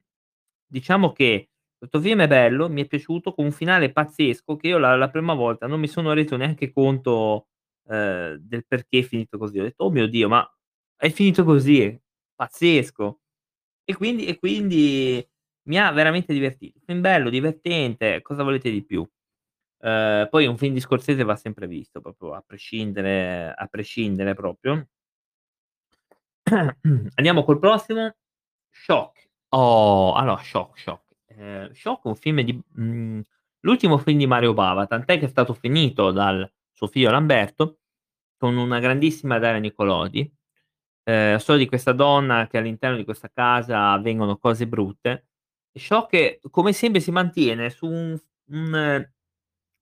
diciamo 0.67 1.13
che 1.13 1.51
questo 1.79 2.01
film 2.01 2.21
è 2.23 2.29
bello, 2.29 2.69
mi 2.69 2.83
è 2.83 2.87
piaciuto, 2.87 3.35
con 3.35 3.47
un 3.47 3.53
finale 3.53 3.93
pazzesco 3.93 4.57
che 4.57 4.69
io 4.69 4.79
la 4.79 4.97
la 4.97 5.11
prima 5.11 5.35
volta 5.35 5.67
non 5.67 5.81
mi 5.81 5.89
sono 5.89 6.13
reso 6.13 6.37
neanche 6.37 6.73
conto, 6.73 7.49
ehm, 7.91 8.37
del 8.37 8.67
perché 8.67 9.01
è 9.01 9.03
finito 9.03 9.39
così. 9.39 9.59
Ho 9.61 9.65
detto: 9.65 9.85
"Oh 9.85 9.91
mio 9.91 10.09
Dio, 10.09 10.29
ma 10.29 10.49
è 10.97 11.11
finito 11.11 11.45
così? 11.45 11.99
Pazzesco!" 12.35 13.21
E 13.85 13.95
quindi 13.97 14.27
e 14.27 14.39
quindi 14.39 15.27
mi 15.69 15.79
ha 15.81 15.91
veramente 15.93 16.33
divertito. 16.35 16.81
Film 16.87 17.01
bello, 17.03 17.31
divertente, 17.31 18.23
cosa 18.23 18.43
volete 18.45 18.71
di 18.71 18.85
più? 18.85 19.07
Ehm, 19.83 20.29
poi 20.31 20.47
un 20.47 20.59
film 20.59 20.75
di 20.75 20.81
Scorsese 20.81 21.25
va 21.25 21.37
sempre 21.37 21.67
visto, 21.69 22.01
proprio 22.01 22.35
a 22.35 22.43
prescindere 22.47 23.53
a 23.57 23.67
prescindere 23.69 24.35
proprio. 24.35 24.87
Andiamo 27.17 27.45
col 27.45 27.59
prossimo, 27.59 28.15
Shock. 28.71 29.29
Oh, 29.51 30.15
allora 30.15 30.43
Shock, 30.43 30.79
Shock. 30.79 31.05
Ehm, 31.29 31.73
Shock 31.73 32.05
è 32.05 32.09
un 32.09 32.17
film 32.17 32.43
di 32.43 32.61
mhmm, 32.75 33.23
l'ultimo 33.61 33.99
film 33.99 34.19
di 34.19 34.27
Mario 34.27 34.55
Bava, 34.55 34.87
tant'è 34.87 35.19
che 35.19 35.27
è 35.27 35.29
stato 35.29 35.55
finito 35.55 36.11
dal 36.13 36.51
suo 36.73 36.87
figlio 36.89 37.11
Lamberto, 37.11 37.80
con 38.41 38.57
una 38.57 38.79
grandissima 38.81 39.39
Daria 39.39 39.61
Nicolodi. 39.61 40.33
La 41.05 41.39
storia 41.41 41.63
di 41.65 41.69
questa 41.69 41.93
donna 41.93 42.47
che 42.49 42.59
all'interno 42.59 42.97
di 42.97 43.05
questa 43.05 43.31
casa 43.33 43.91
avvengono 43.93 44.39
cose 44.39 44.67
brutte. 44.69 45.29
Shock, 45.75 46.41
come 46.51 46.73
sempre, 46.73 47.01
si 47.01 47.11
mantiene 47.13 47.71
su 47.71 47.87
un 47.87 48.19
un 48.53 49.09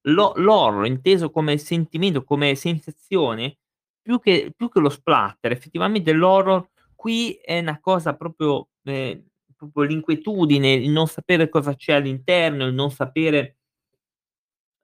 l'ho 0.09 0.33
l'horror 0.37 0.87
inteso 0.87 1.31
come 1.31 1.59
sentimento, 1.59 2.25
come 2.25 2.55
sensazione, 2.57 3.59
più 4.03 4.21
che 4.21 4.53
più 4.57 4.69
che 4.71 4.81
lo 4.81 4.89
splatter, 4.91 5.53
effettivamente 5.53 6.13
l'horror 6.13 6.69
qui 6.97 7.35
è 7.43 7.61
'na 7.63 7.81
cosa 7.81 8.17
proprio 8.17 8.69
ehm, 8.85 9.25
proprio 9.57 9.83
l'inquietudine, 9.85 10.73
il 10.75 10.91
non 10.91 11.07
sapere 11.09 11.49
cosa 11.51 11.75
c'è 11.77 11.95
all'interno, 11.95 12.67
il 12.67 12.75
non 12.75 12.91
sapere 12.91 13.55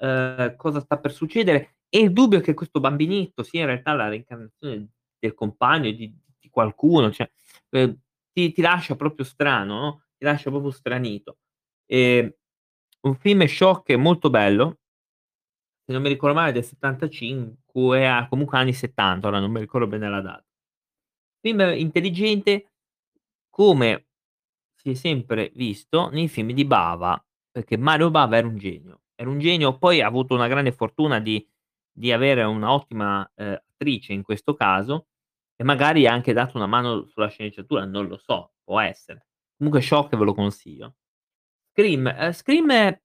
ehm, 0.01 0.57
cosa 0.57 0.81
sta 0.81 0.99
per 0.99 1.13
succedere 1.13 1.74
e 1.95 2.01
il 2.01 2.13
dubbio 2.13 2.41
che 2.41 2.55
questo 2.55 2.81
bambinetto 2.81 3.43
sia 3.45 3.61
in 3.61 3.67
realtà 3.67 3.93
la 3.95 4.09
reincarnazione 4.09 4.89
del 5.19 5.35
compagno 5.35 5.91
di 5.93 6.13
di 6.45 6.51
qualcuno, 6.51 7.11
cioè, 7.11 7.31
ehm, 7.71 7.97
ti 8.33 8.53
ti 8.53 8.61
lascia 8.63 8.97
proprio 8.97 9.25
strano, 9.25 9.79
no, 9.81 10.03
ti 10.19 10.25
lascia 10.25 10.51
proprio 10.51 10.71
stranito. 10.73 11.39
Ehm, 11.87 12.31
un 13.03 13.15
film 13.17 13.47
Shock 13.47 13.93
molto 13.95 14.29
bello 14.31 14.79
se 15.87 15.93
non 15.93 16.03
mi 16.03 16.09
ricordo 16.09 16.35
male 16.35 16.53
del 16.53 16.65
75 16.65 18.09
a 18.09 18.27
comunque 18.29 18.57
anni 18.59 18.73
'70, 18.73 19.29
ora 19.29 19.39
non 19.39 19.51
mi 19.51 19.61
ricordo 19.61 19.87
bene 19.87 20.09
la 20.09 20.21
data. 20.23 20.45
Film 21.41 21.61
intelligente 21.77 22.71
come 23.51 24.07
si 24.75 24.91
è 24.91 24.95
sempre 24.95 25.53
visto 25.55 26.09
nei 26.11 26.29
film 26.29 26.53
di 26.53 26.65
Bava, 26.65 27.23
perché 27.51 27.77
Mario 27.77 28.11
Bava 28.11 28.37
era 28.37 28.47
un 28.47 28.57
genio. 28.59 29.03
Era 29.15 29.31
un 29.31 29.39
genio, 29.39 29.79
poi 29.79 30.01
ha 30.01 30.07
avuto 30.07 30.35
una 30.35 30.49
grande 30.49 30.73
fortuna 30.73 31.21
di 31.21 31.47
di 31.95 32.13
avere 32.13 32.43
un'ottima, 32.45 33.31
ehm, 33.37 33.55
attrice 33.73 34.13
in 34.15 34.23
questo 34.23 34.55
caso 34.55 35.09
e 35.57 35.65
magari 35.65 36.07
ha 36.09 36.13
anche 36.13 36.33
dato 36.35 36.57
una 36.59 36.67
mano 36.67 37.07
sulla 37.07 37.29
sceneggiatura, 37.29 37.85
non 37.87 38.07
lo 38.09 38.19
so, 38.19 38.55
può 38.65 38.81
essere. 38.81 39.27
Comunque 39.57 39.83
Shock 39.83 40.17
ve 40.17 40.25
lo 40.25 40.35
consiglio. 40.35 40.97
Scream, 41.73 42.07
ehm, 42.09 42.33
Scream 42.33 42.99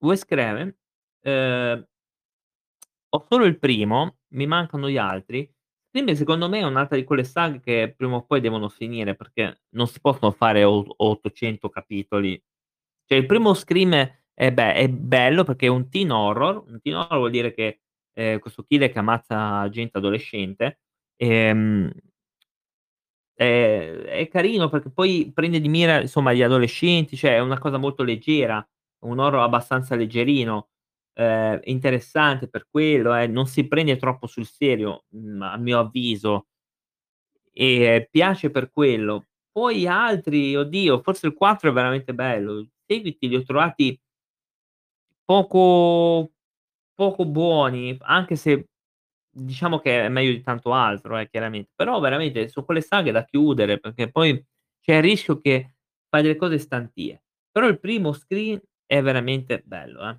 Wes 0.00 0.24
Craven, 0.26 0.76
ehm 1.22 1.86
ho 3.12 3.24
solo 3.30 3.46
il 3.46 3.58
primo, 3.58 4.18
mi 4.34 4.46
mancano 4.46 4.88
gli 4.90 4.98
altri. 4.98 5.50
Scream 5.90 6.12
secondo 6.14 6.48
me 6.48 6.58
è 6.60 6.62
un'altra 6.64 6.96
di 6.96 7.04
quelle 7.04 7.24
saghe 7.24 7.60
che 7.60 7.94
prima 7.96 8.16
o 8.16 8.24
poi 8.26 8.40
devono 8.40 8.68
finire, 8.68 9.14
perché 9.16 9.62
non 9.70 9.86
si 9.86 9.98
possono 10.00 10.30
fare 10.32 10.62
o 10.64 10.84
800 10.98 11.70
capitoli. 11.70 12.40
Cioè 13.06 13.16
il 13.18 13.26
primo 13.26 13.54
Scream 13.54 13.94
è 14.34 14.52
be 14.52 14.74
è 14.74 14.88
bello 14.90 15.44
perché 15.44 15.66
è 15.66 15.70
un 15.70 15.88
teen 15.88 16.10
horror, 16.10 16.64
un 16.68 16.80
teen 16.82 16.96
horror 16.96 17.16
vuol 17.18 17.30
dire 17.30 17.52
che, 17.54 17.80
ehm, 18.18 18.38
questo 18.40 18.64
killer 18.64 18.90
che 18.92 18.98
ammazza 18.98 19.68
gente 19.70 19.98
adolescente, 19.98 20.80
ehm 21.16 21.90
ehm, 23.40 24.02
è 24.04 24.28
carino 24.28 24.68
perché 24.68 24.90
poi 24.90 25.30
prende 25.32 25.60
di 25.60 25.68
mira 25.68 26.00
insomma 26.00 26.32
gli 26.32 26.42
adolescenti, 26.42 27.16
cioè 27.16 27.36
è 27.36 27.38
una 27.40 27.58
cosa 27.58 27.78
molto 27.78 28.02
leggera, 28.02 28.66
un 29.04 29.18
horror 29.20 29.42
abbastanza 29.42 29.94
leggerino, 29.94 30.70
ehm, 31.14 31.60
interessante 31.64 32.48
per 32.48 32.66
quello, 32.70 33.14
eh, 33.14 33.26
non 33.28 33.46
si 33.46 33.66
prende 33.68 33.96
troppo 33.96 34.26
sul 34.26 34.46
serio, 34.46 35.04
mhmm, 35.10 35.42
a 35.42 35.56
mio 35.56 35.78
avviso. 35.78 36.44
E 37.52 38.08
piace 38.10 38.50
per 38.50 38.70
quello. 38.70 39.26
Poi 39.50 39.86
altri, 39.86 40.54
oddio, 40.56 41.00
forse 41.02 41.26
il 41.26 41.34
4 41.34 41.70
è 41.70 41.72
veramente 41.72 42.14
bello. 42.14 42.60
I 42.60 42.70
seguiti 42.86 43.28
li 43.28 43.36
ho 43.36 43.42
trovati 43.42 43.98
poco 45.28 46.32
poco 46.98 47.24
buoni, 47.26 47.96
anche 48.00 48.34
se 48.36 48.66
diciamo 49.30 49.78
che 49.78 50.06
è 50.06 50.08
meglio 50.08 50.32
di 50.32 50.42
tanto 50.42 50.72
altro 50.72 51.16
eh, 51.18 51.28
chiaramente, 51.28 51.70
però 51.74 52.00
veramente 52.00 52.48
so' 52.48 52.64
quelle 52.64 52.80
saghe 52.80 53.12
da 53.12 53.24
chiudere, 53.24 53.78
perché 53.78 54.10
poi 54.10 54.42
c'è 54.80 54.96
il 54.96 55.02
rischio 55.02 55.38
che 55.40 55.74
fai 56.08 56.22
delle 56.22 56.36
cose 56.36 56.58
stantie. 56.58 57.22
Però 57.50 57.66
il 57.68 57.78
primo 57.80 58.12
Scream 58.12 58.60
è 58.86 59.00
veramente 59.02 59.62
bello, 59.64 60.08
eh. 60.10 60.18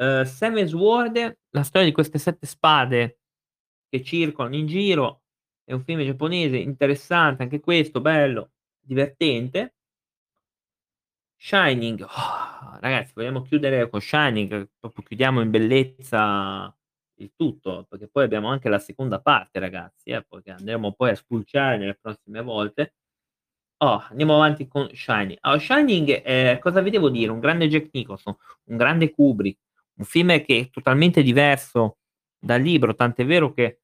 Uhm, 0.00 0.24
Seven 0.24 0.66
Sword, 0.68 1.38
la 1.50 1.62
storia 1.64 1.88
di 1.88 1.92
queste 1.92 2.18
7 2.18 2.46
spade 2.46 3.18
che 3.88 4.02
circolano 4.04 4.54
in 4.56 4.66
giro, 4.66 5.22
è 5.64 5.72
un 5.72 5.82
film 5.84 6.02
giapponese 6.04 6.56
interessante 6.58 7.42
anche 7.42 7.60
questo, 7.60 8.00
bello, 8.00 8.52
divertente. 8.80 9.74
Shining, 11.40 12.04
ragazzi 12.80 13.12
vogliamo 13.14 13.42
chiudere 13.42 13.88
con 13.88 14.00
Shining, 14.00 14.70
proprio 14.78 15.04
chiudiamo 15.04 15.40
in 15.40 15.50
bellezza 15.50 16.74
il 17.20 17.32
tutto, 17.36 17.86
perché 17.88 18.08
poi 18.08 18.24
abbiamo 18.24 18.48
anche 18.48 18.68
la 18.68 18.78
seconda 18.80 19.20
parte 19.20 19.60
ragazzi, 19.60 20.10
eh, 20.10 20.24
poi 20.24 20.42
che 20.42 20.50
andremo 20.50 20.92
poi 20.94 21.10
a 21.10 21.14
spulciare 21.14 21.78
nelle 21.78 21.94
prossime 21.94 22.42
volte. 22.42 22.94
Oh, 23.78 24.04
andiamo 24.10 24.34
avanti 24.36 24.68
con 24.68 24.88
Shining. 24.92 25.38
Allora, 25.42 25.60
Shining, 25.60 26.22
ehm, 26.24 26.58
cosa 26.60 26.80
vi 26.82 26.90
devo 26.90 27.10
dire? 27.10 27.30
Un 27.32 27.40
grande 27.40 27.68
Jack 27.68 27.90
Nicholson, 27.92 28.36
un 28.66 28.76
grande 28.76 29.10
Kubrick, 29.12 29.58
un 29.98 30.04
film 30.06 30.28
che 30.44 30.60
è 30.60 30.70
totalmente 30.70 31.22
diverso 31.22 31.98
dal 32.38 32.60
libro, 32.62 32.94
tant'è 32.94 33.24
vero 33.26 33.52
che 33.52 33.80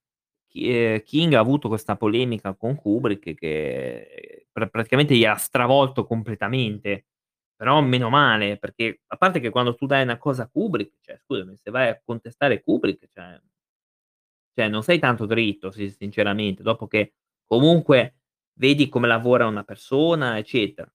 ehm, 0.53 1.03
King 1.05 1.35
ha 1.35 1.41
avuto 1.41 1.69
questa 1.69 1.97
polemica 1.97 2.55
con 2.55 2.77
Kubrick 2.77 3.35
che 3.35 4.47
pra 4.53 4.67
praticamente 4.69 5.17
gli 5.17 5.25
ha 5.25 5.37
stravolto 5.37 6.05
completamente, 6.07 7.07
però 7.65 7.81
meno 7.81 8.11
male, 8.11 8.59
perché 8.59 9.01
a 9.09 9.17
parte 9.17 9.41
che 9.41 9.49
quando 9.51 9.75
tu 9.75 9.87
dai 9.87 10.03
una 10.03 10.19
cosa 10.19 10.43
a 10.45 10.49
Kubrick, 10.49 10.99
cioè 11.01 11.17
scusami, 11.19 11.57
se 11.57 11.71
vai 11.71 11.89
a 11.89 12.01
contestare 12.05 12.63
Kubrick, 12.63 13.09
cioè 13.13 13.41
cioè 14.57 14.69
non 14.69 14.83
sei 14.83 14.99
tanto 14.99 15.27
dritto 15.27 15.71
si 15.71 15.91
sinceramente, 15.91 16.63
dopo 16.63 16.87
che 16.87 17.15
comunque 17.45 18.19
vedi 18.59 18.89
come 18.89 19.09
lavora 19.09 19.47
una 19.47 19.65
persona, 19.65 20.39
eccetera. 20.39 20.89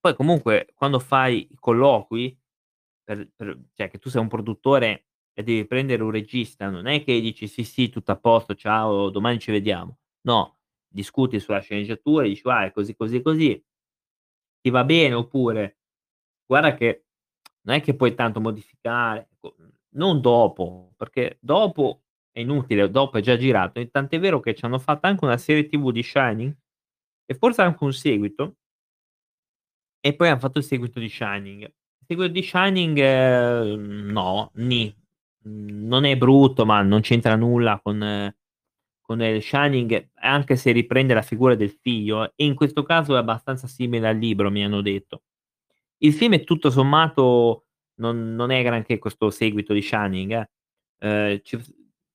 Poi 0.00 0.14
comunque 0.14 0.68
quando 0.74 0.98
fai 0.98 1.48
i 1.50 1.56
colloqui 1.58 2.38
per 3.04 3.28
per 3.34 3.58
cioè 3.74 3.88
che 3.90 3.98
tu 3.98 4.10
sei 4.10 4.20
un 4.22 4.28
produttore 4.28 5.06
e 5.34 5.42
devi 5.42 5.66
prendere 5.66 6.02
un 6.02 6.10
regista, 6.10 6.68
non 6.70 6.86
è 6.86 7.02
che 7.04 7.20
dici: 7.20 7.46
"Sì, 7.48 7.64
sì, 7.64 7.88
tutto 7.90 8.12
a 8.12 8.16
posto, 8.18 8.54
ciao, 8.54 9.08
domani 9.10 9.38
ci 9.38 9.50
vediamo." 9.52 9.98
No, 10.22 10.58
discuti 10.88 11.40
sulla 11.40 11.60
sceneggiatura 11.60 12.26
dici: 12.26 12.42
"Guarda 12.42 12.66
è 12.68 12.72
così, 12.72 12.94
così, 12.96 13.22
così." 13.22 13.62
Ti 14.64 14.68
va 14.70 14.84
bene 14.84 15.14
oppure: 15.14 15.78
"Guarda 16.50 16.74
che 16.74 17.04
non 17.62 17.76
è 17.76 17.80
che 17.80 17.94
puoi 17.94 18.14
tanto 18.14 18.40
modificare." 18.40 19.28
Ecco, 19.32 19.54
non 19.94 20.20
dopo, 20.20 20.92
perché 20.96 21.38
dopo 21.40 22.02
è 22.32 22.40
inutile, 22.40 22.90
dopo 22.90 23.18
è 23.18 23.20
già 23.22 23.36
girato 23.36 23.86
tant'è 23.90 24.18
vero 24.20 24.40
che 24.40 24.54
c'hanno 24.54 24.78
fatto 24.78 25.06
anche 25.06 25.24
una 25.24 25.38
serie 25.38 25.66
TV 25.66 25.90
di 25.92 26.02
Shining 26.02 26.56
e 27.26 27.34
forse 27.34 27.62
anche 27.62 27.84
un 27.84 27.92
seguito 27.92 28.56
e 30.04 30.14
poi 30.14 30.28
han 30.28 30.40
fatto 30.40 30.58
il 30.58 30.64
seguito 30.64 30.98
di 30.98 31.08
Shining. 31.08 31.62
Il 31.64 32.06
seguito 32.06 32.32
di 32.32 32.42
Shining, 32.42 32.98
ehm, 32.98 34.10
no. 34.12 34.50
Mhmm, 35.42 35.86
non 35.86 36.04
è 36.04 36.16
brutto, 36.16 36.64
ma 36.66 36.82
non 36.82 37.00
c'entra 37.00 37.36
nulla 37.36 37.80
con 37.82 38.32
con 39.02 39.20
il 39.22 39.42
Shining, 39.42 40.10
anche 40.20 40.54
se 40.56 40.70
riprende 40.72 41.14
la 41.14 41.22
figura 41.22 41.56
del 41.56 41.70
figlio 41.70 42.26
e 42.36 42.44
in 42.44 42.54
questo 42.54 42.84
caso 42.84 43.14
è 43.16 43.18
abbastanza 43.18 43.66
simile 43.66 44.08
al 44.08 44.16
libro, 44.16 44.50
mi 44.52 44.64
hanno 44.64 44.82
detto. 44.82 45.20
Il 46.02 46.14
film 46.14 46.32
è 46.34 46.44
tutto 46.44 46.70
sommato 46.70 47.66
non 48.00 48.34
non 48.34 48.50
è 48.50 48.62
granché 48.62 48.98
questo 48.98 49.28
seguito 49.30 49.74
di 49.74 49.82
Shining 49.82 50.48
eh. 50.98 51.42
F 51.44 51.70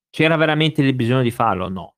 c'era 0.10 0.36
veramente 0.38 0.82
il 0.82 0.96
bisogno 0.96 1.22
di 1.22 1.30
farlo? 1.32 1.68
No. 1.70 1.94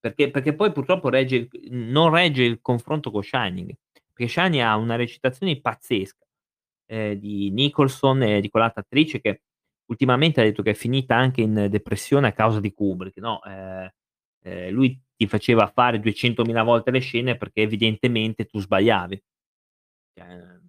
Perché 0.00 0.30
perché 0.30 0.54
poi 0.54 0.72
purtroppo 0.72 1.10
regge 1.10 1.48
non 1.70 2.10
regge 2.10 2.42
il 2.44 2.60
confronto 2.62 3.10
con 3.10 3.22
Shining, 3.22 3.74
perché 4.14 4.28
Shining 4.32 4.62
ha 4.62 4.76
una 4.76 4.96
recitazione 4.96 5.60
pazzesca, 5.60 6.24
ehm, 6.86 7.14
di 7.14 7.50
Nicholson 7.50 8.22
e 8.22 8.40
di 8.40 8.48
quell'altra 8.48 8.80
attrice 8.80 9.20
che 9.20 9.42
ultimamente 9.86 10.40
ha 10.40 10.44
detto 10.44 10.62
che 10.62 10.70
è 10.70 10.74
finita 10.74 11.16
anche 11.16 11.42
in 11.42 11.66
depressione 11.70 12.28
a 12.28 12.32
causa 12.32 12.60
di 12.60 12.72
Kubrick, 12.72 13.18
no, 13.18 13.42
ehm, 13.44 13.90
ehm, 14.44 14.70
lui 14.72 14.98
ti 15.16 15.26
faceva 15.26 15.66
fare 15.66 16.00
200.000 16.00 16.62
volte 16.62 16.90
le 16.90 17.00
scene 17.00 17.36
perché 17.36 17.60
evidentemente 17.62 18.46
tu 18.46 18.58
sbagliavi. 18.60 19.20
Cioè 20.20 20.60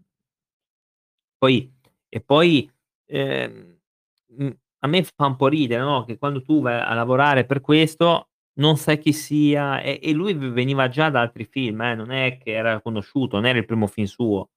poi 1.37 1.71
e 2.09 2.21
poi, 2.21 2.69
mhmm, 3.09 4.51
a 4.83 4.87
me 4.87 5.03
fa 5.03 5.25
un 5.27 5.35
po' 5.35 5.47
ridere, 5.47 5.81
no, 5.83 6.03
che 6.05 6.17
quando 6.17 6.41
tu 6.41 6.61
vai 6.61 6.79
a 6.81 6.93
lavorare 6.93 7.45
per 7.45 7.61
questo 7.61 8.29
non 8.59 8.77
sai 8.77 8.97
chi 8.99 9.13
sia 9.13 9.81
e 9.81 9.99
e 10.01 10.11
lui 10.13 10.33
veniva 10.33 10.89
già 10.89 11.09
da 11.09 11.21
altri 11.21 11.45
film 11.45 11.81
eh, 11.81 11.95
non 11.95 12.11
è 12.11 12.37
che 12.37 12.51
era 12.51 12.81
conosciuto, 12.81 13.37
non 13.37 13.45
era 13.45 13.57
il 13.59 13.65
primo 13.65 13.87
film 13.87 14.07
suo. 14.07 14.49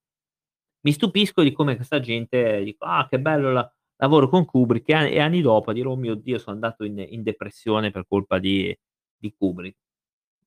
Mi 0.82 0.92
stupisco 0.92 1.42
di 1.42 1.52
come 1.52 1.76
questa 1.76 2.00
gente 2.00 2.62
dico: 2.64 2.84
"Ah, 2.86 3.06
che 3.08 3.20
bello 3.20 3.52
la 3.52 3.72
lavoro 3.98 4.28
con 4.28 4.44
Kubrick" 4.46 4.88
e 4.90 5.20
anni 5.20 5.40
dopo 5.42 5.70
a 5.70 5.74
dire: 5.74 5.88
"Oh 5.88 5.96
mio 5.96 6.14
Dio, 6.16 6.38
sono 6.38 6.54
andato 6.56 6.84
in 6.84 7.04
in 7.08 7.22
depressione 7.22 7.90
per 7.90 8.06
colpa 8.08 8.38
di 8.38 8.76
di 9.16 9.34
Kubrick." 9.36 9.76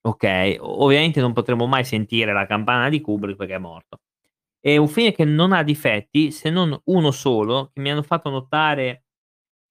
Okay, 0.02 0.58
o 0.60 0.84
ovviamente 0.86 1.22
non 1.22 1.34
potremo 1.34 1.68
mai 1.68 1.86
sentire 1.86 2.34
la 2.34 2.46
campana 2.48 2.90
di 2.90 3.02
Kubrick 3.02 3.38
perché 3.38 3.56
è 3.56 3.60
morto. 3.60 4.00
È 4.64 4.76
un 4.76 4.88
film 4.88 5.12
che 5.14 5.24
non 5.24 5.54
ha 5.54 5.64
difetti, 5.64 6.32
se 6.32 6.50
non 6.50 6.78
uno 6.86 7.12
solo, 7.12 7.70
che 7.74 7.80
mi 7.80 7.92
hanno 7.92 8.02
fatto 8.02 8.30
notare, 8.30 9.04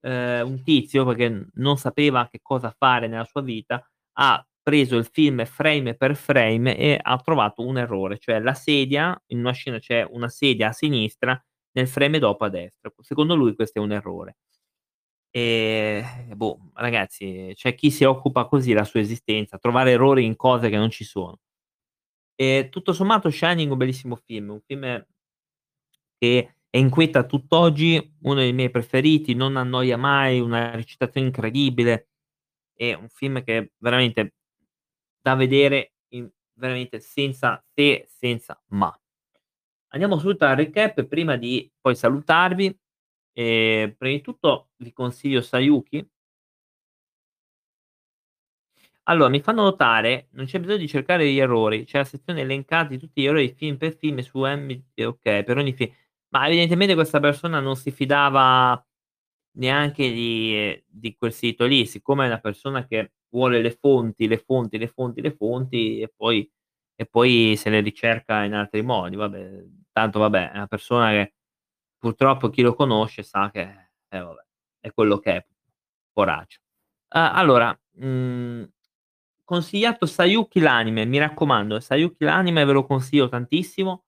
ehm, 0.03 0.49
un 0.49 0.63
tizio, 0.63 1.05
perché 1.07 1.49
non 1.55 1.77
sapeva 1.79 2.29
che 2.31 2.41
cosa 2.43 2.75
fare 2.77 3.09
nella 3.09 3.25
sua 3.25 3.43
vita, 3.43 3.85
ha 4.19 4.47
preso 4.63 4.97
il 4.97 5.07
film 5.11 5.45
frame 5.47 5.95
per 5.97 6.17
frame 6.17 6.77
e 6.77 6.99
ha 7.01 7.19
trovato 7.19 7.65
un 7.67 7.79
errore, 7.79 8.19
cioè 8.19 8.41
la 8.41 8.55
sedia 8.55 9.21
in 9.29 9.41
una 9.41 9.53
scena 9.53 9.79
c'è 9.79 10.07
una 10.11 10.29
sedia 10.29 10.69
a 10.69 10.73
sinistra, 10.73 11.41
nel 11.73 11.89
frame 11.89 12.19
dopo 12.19 12.45
a 12.45 12.49
destra. 12.51 12.93
Secondo 13.03 13.35
lui 13.37 13.55
questo 13.55 13.79
è 13.81 13.83
un 13.83 13.93
errore. 13.93 14.37
Ehm, 15.35 16.35
boh, 16.37 16.71
ragazzi, 16.75 17.53
c'è 17.55 17.75
chi 17.75 17.91
si 17.91 18.05
occupa 18.05 18.47
così 18.47 18.73
la 18.73 18.85
sua 18.85 19.01
esistenza, 19.01 19.59
trovare 19.59 19.91
errori 19.93 20.25
in 20.25 20.37
cose 20.37 20.69
che 20.71 20.77
non 20.79 20.91
ci 20.91 21.05
sono. 21.05 21.39
E 22.39 22.69
tutto 22.71 22.93
sommato 22.93 23.31
Shining 23.31 23.71
un 23.71 23.79
bellissimo 23.79 24.17
film, 24.17 24.51
un 24.51 24.61
film 24.61 25.07
che 26.19 26.55
è 26.69 26.77
inquieta 26.79 27.25
tutt'oggi, 27.25 28.15
uno 28.23 28.35
dei 28.35 28.53
miei 28.53 28.71
preferiti, 28.71 29.35
non 29.35 29.57
annoia 29.57 29.97
mai, 29.97 30.41
una 30.41 30.71
recitazione 30.75 31.29
incredibile. 31.29 32.09
È 32.75 32.93
un 32.93 33.09
film 33.09 33.43
che 33.43 33.73
veramente 33.79 34.35
da 35.23 35.35
vedere 35.35 35.95
in 36.09 36.31
veramente 36.55 37.01
senza 37.01 37.63
se, 37.75 38.07
senza 38.09 38.61
ma. 38.69 38.95
Andiamo 39.89 40.19
subito 40.19 40.45
al 40.45 40.57
recap 40.57 41.05
prima 41.05 41.37
di 41.37 41.71
poi 41.81 41.95
salutarvi. 41.97 42.79
Ehm, 43.33 43.95
prima 43.97 44.15
di 44.17 44.23
tutto 44.23 44.71
vi 44.77 44.93
consiglio 44.93 45.41
Sayuki 45.41 46.07
allora, 49.09 49.29
mi 49.31 49.41
fanno 49.41 49.63
notare, 49.63 50.29
non 50.33 50.47
c'è 50.47 50.59
bisogno 50.61 50.79
di 50.79 50.89
cercare 50.89 51.31
gli 51.31 51.39
errori, 51.39 51.85
c'è 51.85 51.99
la 51.99 52.05
sezione 52.05 52.41
elencati 52.43 52.99
tutti 52.99 53.23
gli 53.23 53.27
errori 53.27 53.55
film 53.57 53.77
per 53.77 53.97
film 53.97 54.19
su 54.21 54.41
M 54.45 54.69
e 54.95 55.05
okay, 55.07 55.45
per 55.45 55.59
ogni 55.59 55.73
fi 55.75 55.93
ma 56.31 56.47
evidentemente 56.49 56.95
questa 56.95 57.21
persona 57.21 57.61
non 57.61 57.77
si 57.77 57.91
fidava 57.93 58.85
neanche 59.59 60.11
di 60.13 60.85
di 60.87 61.17
quel 61.17 61.33
sito 61.33 61.67
lì, 61.67 61.87
siccome 61.87 62.25
è 62.25 62.29
una 62.29 62.41
persona 62.41 62.87
che 62.87 63.13
vuole 63.31 63.61
le 63.63 63.73
fonti, 63.73 64.29
le 64.29 64.39
fonti, 64.39 64.79
le 64.79 64.89
fonti, 64.89 65.21
le 65.23 65.33
fonti 65.35 66.01
e 66.01 66.13
poi 66.15 66.51
e 66.97 67.07
poi 67.07 67.57
se 67.57 67.71
le 67.71 67.81
ricerca 67.81 68.45
in 68.45 68.55
altri 68.55 68.83
modi. 68.83 69.17
Vabbè, 69.17 69.65
tanto 69.93 70.19
vabbè, 70.21 70.53
è 70.53 70.57
una 70.57 70.67
persona 70.69 71.11
che 71.13 71.35
purtroppo 71.99 72.51
chi 72.51 72.63
lo 72.63 72.75
conosce 72.75 73.23
sa 73.25 73.51
che 73.53 73.63
eh 74.09 74.21
vabbè, 74.21 74.45
è 74.81 74.93
quello 74.93 75.19
che 75.19 75.37
è, 75.37 75.47
poraccio. 76.13 76.61
A 77.15 77.33
allora, 77.35 77.79
mhmm, 77.99 78.67
consigliato 79.47 80.07
Sayuki 80.07 80.61
l'anime, 80.61 81.07
mi 81.07 81.19
raccomando, 81.19 81.81
Sayuki 81.81 82.25
l'anime 82.25 82.65
ve 82.65 82.73
lo 82.73 82.85
consiglio 82.85 83.29
tantissimo, 83.29 84.05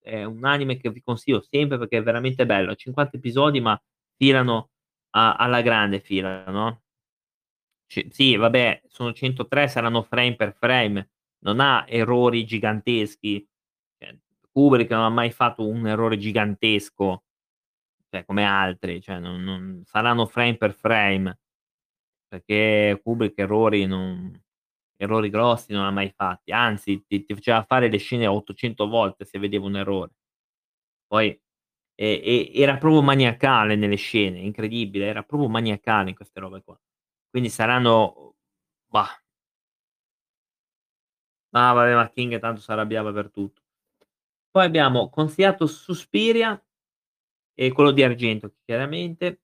è 0.00 0.24
un 0.24 0.44
anime 0.44 0.76
che 0.76 0.90
vi 0.90 1.00
consiglio 1.02 1.40
sempre 1.40 1.78
perché 1.78 1.98
è 1.98 2.02
veramente 2.02 2.44
bello, 2.46 2.74
50 2.74 3.16
episodi 3.16 3.60
ma 3.60 3.80
filano 4.16 4.70
a 5.10 5.36
alla 5.36 5.62
grande 5.62 6.00
filano, 6.00 6.50
no? 6.52 6.82
C 7.86 8.06
sì, 8.10 8.36
vabbè, 8.36 8.82
sono 8.88 9.12
103 9.12 9.68
saranno 9.68 10.02
frame 10.02 10.36
per 10.36 10.54
frame, 10.54 11.10
non 11.44 11.60
ha 11.60 11.84
errori 11.88 12.44
giganteschi. 12.44 13.46
Cioè, 13.98 14.16
Kubrick 14.52 14.90
non 14.90 15.02
ha 15.04 15.08
mai 15.10 15.30
fatto 15.32 15.66
un 15.66 15.86
errore 15.86 16.18
gigantesco, 16.18 17.24
cioè 18.10 18.24
come 18.24 18.44
altri, 18.44 19.00
cioè 19.02 19.18
non 19.18 19.42
non 19.42 19.82
saranno 19.86 20.26
frame 20.26 20.56
per 20.56 20.74
frame, 20.74 21.38
perché 22.28 23.00
Kubrick 23.02 23.38
errori 23.38 23.86
non 23.86 24.40
errori 25.04 25.30
grossi 25.30 25.72
non 25.72 25.84
ha 25.84 25.90
mai 25.90 26.12
fatti, 26.14 26.52
anzi 26.52 27.04
ti 27.06 27.24
ti 27.24 27.34
faceva 27.34 27.62
fare 27.64 27.88
le 27.90 27.98
scene 27.98 28.26
800 28.26 28.86
volte 28.88 29.24
se 29.24 29.38
vedeva 29.38 29.66
un 29.66 29.76
errore. 29.76 30.12
Poi 31.06 31.28
e 31.96 32.22
e 32.24 32.52
era 32.54 32.78
proprio 32.78 33.02
maniacale 33.02 33.76
nelle 33.76 33.96
scene, 33.96 34.38
incredibile, 34.40 35.06
era 35.06 35.22
proprio 35.24 35.48
maniacale 35.48 36.10
in 36.10 36.14
queste 36.16 36.40
robe 36.40 36.62
qua. 36.62 36.78
Quindi 37.30 37.48
saranno 37.50 38.34
bah. 38.88 39.08
Ah 41.52 41.72
vabbè, 41.72 41.94
ma 41.94 42.08
King 42.10 42.38
tanto 42.38 42.60
s'arrabbiava 42.60 43.12
per 43.12 43.30
tutto. 43.30 43.62
Poi 44.50 44.64
abbiamo 44.64 45.10
consigliato 45.10 45.66
Suspiria 45.66 46.60
e 47.54 47.72
quello 47.72 47.90
di 47.92 48.02
Argento 48.04 48.54
chiaramente. 48.64 49.38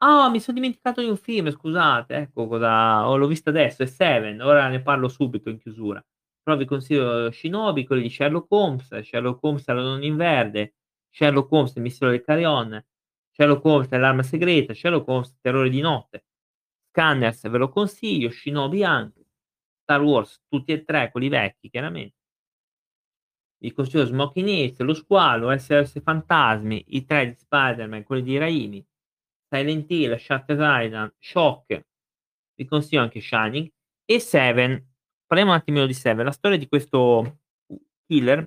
Ah, 0.00 0.28
mi 0.30 0.38
son 0.38 0.54
dimenticato 0.54 1.00
di 1.00 1.08
un 1.08 1.16
film, 1.16 1.50
scusate, 1.50 2.14
ecco 2.14 2.46
cosa 2.46 3.08
oh, 3.08 3.16
l'ho 3.16 3.26
visto 3.26 3.48
adesso, 3.48 3.82
è 3.82 3.86
Seven, 3.86 4.40
ora 4.40 4.68
ne 4.68 4.80
parlo 4.80 5.08
subito 5.08 5.48
in 5.50 5.58
chiusura. 5.58 6.04
Però 6.40 6.56
vi 6.56 6.64
consiglio 6.66 7.32
Shinobi, 7.32 7.84
quelli 7.84 8.02
di 8.02 8.10
Sherlock 8.10 8.46
Holmes, 8.50 8.96
Sherlock 9.00 9.42
Holmes: 9.42 9.66
La 9.66 9.82
donna 9.82 10.04
in 10.04 10.16
verde, 10.16 10.74
Sherlock 11.10 11.50
Holmes: 11.50 11.74
Il 11.74 11.82
mistero 11.82 12.12
del 12.12 12.22
Carillon, 12.22 12.80
Sherlock 13.32 13.64
Holmes 13.64 13.90
e 13.90 13.98
l'arma 13.98 14.22
segreta, 14.22 14.72
Sherlock 14.72 15.08
Holmes, 15.08 15.36
Terrore 15.40 15.68
di 15.68 15.80
notte, 15.80 16.26
Scanners 16.90 17.48
ve 17.50 17.58
lo 17.58 17.68
consiglio, 17.68 18.30
Shinobi 18.30 18.84
anche, 18.84 19.26
Star 19.82 20.00
Wars 20.00 20.40
tutti 20.48 20.72
e 20.72 20.84
3, 20.84 21.10
quelli 21.10 21.28
vecchi 21.28 21.68
chiaramente. 21.70 22.16
Vi 23.60 23.72
consiglio 23.72 24.04
Smoking 24.04 24.48
Ace, 24.48 24.82
Lo 24.84 24.94
Squalo, 24.94 25.56
SOS 25.56 26.00
Fantasmi, 26.00 26.84
i 26.88 27.04
3 27.04 27.30
di 27.30 27.34
Spider-Man, 27.34 28.04
quelli 28.04 28.22
di 28.22 28.38
Raimi, 28.38 28.86
Silent 29.52 29.90
Hill, 29.90 30.16
Shutter 30.18 30.58
Island, 30.60 31.14
Shock, 31.18 31.80
vi 32.54 32.64
consiglio 32.66 33.02
anche 33.02 33.20
Shining 33.20 33.70
e 34.04 34.20
Seven. 34.20 34.86
Parliamo 35.26 35.52
un 35.52 35.58
attimino 35.58 35.86
di 35.86 35.94
Seven, 35.94 36.24
la 36.24 36.32
storia 36.32 36.58
di 36.58 36.68
questo 36.68 37.40
killer 38.06 38.40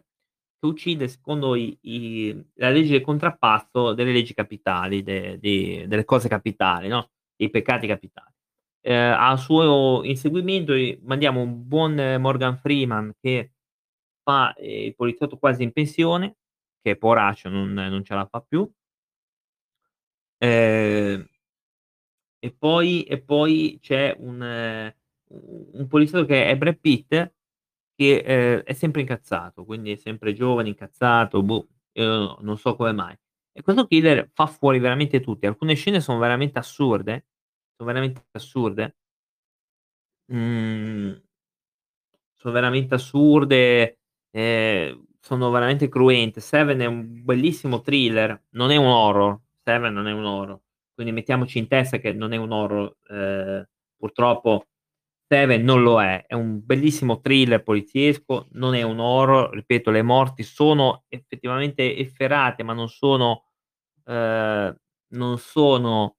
che 0.59 0.67
uccide 0.67 1.07
secondo 1.07 1.55
i 1.55 1.77
i 1.81 2.45
la 2.55 2.69
legge 2.69 2.91
del 2.93 3.01
contrappasso 3.01 3.93
delle 3.93 4.11
leggi 4.11 4.33
capitali, 4.33 5.03
de 5.03 5.39
de 5.39 5.85
delle 5.87 6.05
cose 6.05 6.27
capitali, 6.29 6.87
no, 6.87 7.11
dei 7.35 7.49
peccati 7.49 7.87
capitali. 7.87 8.31
Ehm, 8.83 9.15
a 9.19 9.37
suo 9.37 10.03
inseguimento 10.03 10.73
mandiamo 11.03 11.41
un 11.41 11.67
buon 11.67 11.95
Morgan 12.19 12.57
Freeman 12.57 13.13
che 13.21 13.53
fa, 14.23 14.53
ehm, 14.55 14.85
il 14.87 14.95
poliziotto 14.95 15.37
quasi 15.37 15.63
in 15.63 15.71
pensione, 15.73 16.37
che 16.81 16.97
poveraccio 16.97 17.49
non 17.49 17.73
non 17.73 18.03
ce 18.03 18.13
la 18.15 18.25
fa 18.27 18.41
più. 18.41 18.69
Ehm 20.41 21.27
e 22.43 22.51
poi 22.51 23.03
e 23.03 23.21
poi 23.21 23.77
c'è 23.79 24.15
un 24.17 24.91
u 25.27 25.69
un 25.73 25.87
poliziotto 25.87 26.25
che 26.25 26.47
è 26.49 26.57
Brad 26.57 26.77
Pitt 26.79 27.09
che, 27.95 28.17
ehm, 28.25 28.59
è 28.63 28.73
sempre 28.73 29.01
incazzato, 29.01 29.63
quindi 29.65 29.91
è 29.91 29.95
sempre 29.95 30.33
giovane, 30.33 30.69
incazzato, 30.69 31.43
boh, 31.43 31.67
non 31.95 32.57
so 32.57 32.75
come 32.75 32.91
mai. 32.93 33.15
E 33.53 33.61
questo 33.61 33.85
killer 33.85 34.29
fa 34.33 34.47
fuori 34.47 34.79
veramente 34.79 35.19
tutti. 35.21 35.45
Alcune 35.45 35.75
scene 35.75 36.01
son 36.01 36.17
veramente 36.19 36.57
assurde, 36.59 37.27
son 37.77 37.85
veramente 37.87 38.25
assurde. 38.33 38.93
Mhmm 40.29 41.21
sono 42.37 42.53
veramente 42.53 42.95
assurde, 42.95 43.99
ehm, 44.31 45.05
sono 45.19 45.49
veramente 45.51 45.89
cruente. 45.89 46.41
Seven 46.41 46.79
è 46.79 46.85
un 46.85 47.23
bellissimo 47.23 47.81
thriller, 47.81 48.45
non 48.51 48.71
è 48.71 48.77
un 48.77 48.85
horror, 48.87 49.39
Seven 49.63 49.93
non 49.93 50.07
è 50.07 50.11
un 50.13 50.25
horror. 50.25 50.59
Quindi 50.93 51.13
mettiamoci 51.13 51.57
in 51.59 51.67
testa 51.67 51.97
che 51.97 52.13
non 52.13 52.33
è 52.33 52.37
un 52.37 52.51
horror, 52.51 52.95
ehm, 53.09 53.67
purtroppo 53.97 54.65
Seven 55.27 55.63
non 55.63 55.81
lo 55.83 56.01
è. 56.01 56.25
È 56.27 56.33
un 56.35 56.63
bellissimo 56.65 57.21
thriller 57.21 57.63
poliziesco, 57.63 58.47
non 58.53 58.75
è 58.75 58.81
un 58.83 58.99
horror, 58.99 59.53
ripeto 59.53 59.89
le 59.91 60.01
morti 60.03 60.43
sono 60.43 61.05
effettivamente 61.09 61.95
efferate, 61.97 62.63
ma 62.63 62.73
non 62.73 62.89
sono 62.89 63.45
ehm, 64.05 64.75
non 65.13 65.37
sono 65.39 66.15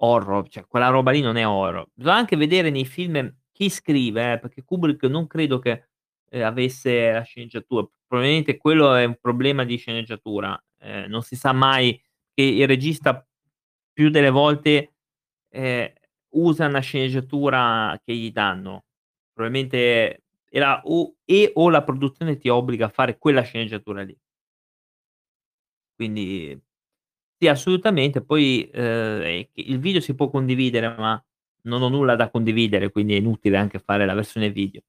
horror, 0.00 0.48
cioè 0.48 0.66
quella 0.66 0.88
roba 0.88 1.10
lì 1.10 1.20
non 1.20 1.36
è 1.36 1.46
horror. 1.46 1.86
Bisogna 1.94 2.16
anche 2.16 2.36
vedere 2.36 2.70
nei 2.70 2.84
film 2.84 3.32
chi 3.52 3.68
scrive 3.70 4.32
eh, 4.34 4.38
perché 4.38 4.64
Kubrick 4.64 5.04
non 5.04 5.26
credo 5.26 5.58
che, 5.58 5.88
ehm, 6.30 6.42
avesse 6.44 7.12
la 7.12 7.22
sceneggiatura. 7.22 7.86
Probabilmente 8.06 8.56
quello 8.56 8.94
è 8.94 9.04
un 9.04 9.16
problema 9.20 9.64
di 9.64 9.76
sceneggiatura. 9.76 10.60
Ehm, 10.84 11.08
non 11.10 11.22
si 11.22 11.36
sa 11.36 11.52
mai 11.52 12.00
che 12.34 12.42
il 12.42 12.66
regista 12.68 13.26
più 13.92 14.10
delle 14.10 14.30
volte, 14.30 14.94
ehm, 15.50 15.92
usa 16.36 16.66
una 16.66 16.80
sceneggiatura 16.80 18.00
che 18.04 18.14
gli 18.14 18.32
danno. 18.32 18.84
Probabilmente 19.34 20.24
era 20.50 20.80
o 20.84 21.16
e 21.24 21.50
o 21.54 21.70
la 21.70 21.82
produzione 21.84 22.38
ti 22.38 22.48
obbliga 22.50 22.86
a 22.86 22.88
fare 22.90 23.18
quella 23.18 23.42
sceneggiatura 23.42 24.02
lì. 24.02 24.16
Quindi 26.00 26.60
sì, 27.38 27.48
assolutamente. 27.48 28.22
Poi, 28.24 28.68
che 28.72 29.50
il 29.54 29.78
video 29.80 30.00
si 30.00 30.14
può 30.14 30.28
condividere, 30.30 30.88
ma 30.96 31.22
non 31.62 31.82
ho 31.82 31.88
nulla 31.88 32.16
da 32.16 32.30
condividere, 32.30 32.90
quindi 32.90 33.14
è 33.14 33.18
inutile 33.18 33.56
anche 33.58 33.78
fare 33.80 34.06
la 34.06 34.14
versione 34.14 34.50
video. 34.50 34.82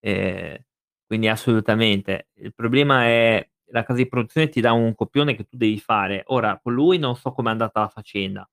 Ehm, 0.00 0.58
quindi 1.06 1.28
assolutamente. 1.28 2.28
Il 2.36 2.54
problema 2.54 3.04
è 3.06 3.48
la 3.72 3.82
casa 3.84 3.98
di 3.98 4.08
produzione 4.08 4.48
ti 4.48 4.60
dà 4.60 4.72
un 4.72 4.94
copione 4.94 5.34
che 5.34 5.44
tu 5.44 5.56
devi 5.56 5.78
fare. 5.80 6.22
Ora 6.26 6.58
con 6.62 6.74
lui 6.74 6.98
non 6.98 7.16
so 7.16 7.32
com'è 7.32 7.50
andata 7.50 7.80
la 7.80 7.88
faccenda, 7.88 8.48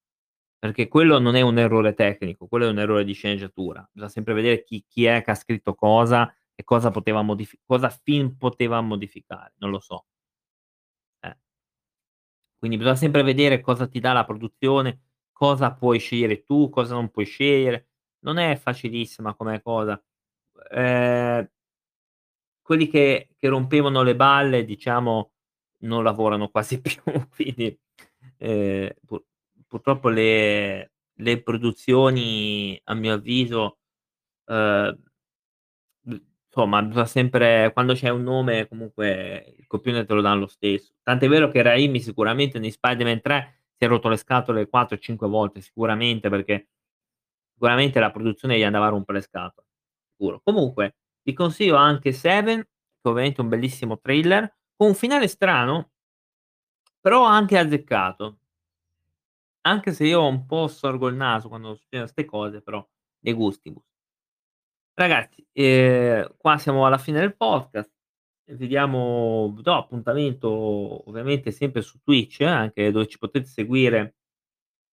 perché 0.60 0.88
quello 0.88 1.20
non 1.20 1.36
è 1.36 1.42
un 1.42 1.58
errore 1.60 1.94
tecnico, 1.94 2.48
quello 2.48 2.68
è 2.68 2.70
un 2.70 2.80
errore 2.80 3.04
di 3.06 3.14
sceneggiatura. 3.14 3.88
Bisogna 3.92 4.12
sempre 4.12 4.34
vedere 4.34 4.64
chi 4.64 4.84
chi 4.88 5.06
è 5.06 5.22
che 5.24 5.32
ha 5.32 5.36
scritto 5.36 5.76
cosa 5.76 6.34
e 6.56 6.64
cosa 6.64 6.92
poteva 6.92 7.22
modifi 7.22 7.60
cosa 7.66 7.90
film 7.90 8.36
poteva 8.38 8.82
modificare, 8.82 9.54
non 9.60 9.72
lo 9.72 9.80
so. 9.80 10.04
Eh. 11.24 11.34
Quindi 12.58 12.76
bisogna 12.78 12.96
sempre 12.98 13.24
vedere 13.24 13.62
cosa 13.62 13.88
ti 13.88 14.00
dà 14.02 14.12
la 14.12 14.26
produzione, 14.26 15.00
cosa 15.32 15.74
puoi 15.74 15.98
scegliere 16.00 16.44
tu, 16.44 16.70
cosa 16.70 16.94
non 16.94 17.10
puoi 17.10 17.26
scegliere. 17.26 17.88
Non 18.20 18.38
è 18.38 18.56
facilissima 18.58 19.34
come 19.34 19.62
cosa. 19.62 20.02
Ehm 20.72 21.50
quelli 22.70 22.88
che 22.88 23.30
che 23.36 23.48
rompevano 23.48 24.04
le 24.04 24.16
balle, 24.16 24.64
diciamo, 24.64 25.32
non 25.86 26.04
lavorano 26.04 26.50
quasi 26.50 26.80
più, 26.82 27.02
quindi, 27.36 27.76
ehm, 28.38 28.90
pur 29.06 29.24
purtroppo 29.68 30.10
le 30.10 30.92
le 31.20 31.42
produzioni, 31.42 32.80
a 32.86 32.94
mio 32.94 33.14
avviso, 33.16 33.80
b 36.02 36.20
insomma 36.48 36.82
bisogna 36.84 37.06
sempre 37.06 37.72
quando 37.74 37.94
c'è 37.94 38.10
un 38.10 38.24
nome 38.24 38.68
comunque 38.68 39.56
il 39.58 39.68
copione 39.68 40.06
te 40.06 40.14
lo 40.14 40.22
dan 40.22 40.40
lo 40.40 40.48
stesso. 40.48 40.94
Tant'è 41.04 41.28
vero 41.28 41.50
che 41.50 41.62
Raimi 41.62 42.00
sicuramente 42.02 42.60
nei 42.60 42.72
Spider-Man 42.72 43.22
3 43.22 43.62
si 43.78 43.86
è 43.86 43.88
rotto 43.88 44.10
le 44.10 44.18
scatole 44.18 44.68
4, 44.68 44.98
5 44.98 45.28
volte 45.28 45.62
sicuramente, 45.62 46.30
perché 46.30 46.70
sicuramente 47.54 48.00
la 48.00 48.12
produzione 48.12 48.58
gli 48.58 48.64
andava 48.64 48.88
a 48.88 48.90
rompere 48.90 49.20
le 49.20 49.24
scatole. 49.26 49.68
Comunque 50.44 50.96
ti 51.24 51.34
consiglio 51.34 51.76
anche 51.76 52.12
Seven, 52.14 52.62
che 52.62 53.10
ovviamente 53.10 53.42
un 53.42 53.50
bellissimo 53.50 54.00
thriller, 54.00 54.52
con 54.76 54.90
un 54.90 54.96
finale 54.96 55.28
strano 55.28 55.90
però 57.06 57.24
anche 57.24 57.58
azzeccato. 57.58 58.40
Anche 59.66 59.94
se 59.94 60.06
io 60.06 60.26
un 60.26 60.46
po' 60.46 60.68
storgo 60.68 61.08
il 61.08 61.16
naso 61.16 61.48
quando 61.50 61.76
succedono 61.76 62.08
'ste 62.08 62.26
cose, 62.26 62.62
però 62.62 62.86
de 63.20 63.34
gustibus. 63.34 63.84
Ragazzi, 64.98 65.46
ehm, 65.54 66.36
qua 66.38 66.58
siamo 66.58 66.86
alla 66.86 66.98
fine 66.98 67.20
del 67.20 67.36
podcast. 67.36 67.90
Vi 68.46 68.68
diamo 68.68 69.54
vi 69.56 69.62
do 69.62 69.74
appuntamento 69.76 71.08
ovviamente 71.10 71.52
sempre 71.52 71.82
su 71.82 72.00
Twitch, 72.04 72.42
anche 72.42 72.92
dove 72.92 73.08
ci 73.08 73.18
potete 73.18 73.46
seguire 73.48 74.16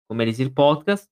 come 0.07 0.25
Easy 0.25 0.43
il 0.43 0.53
podcast. 0.53 1.11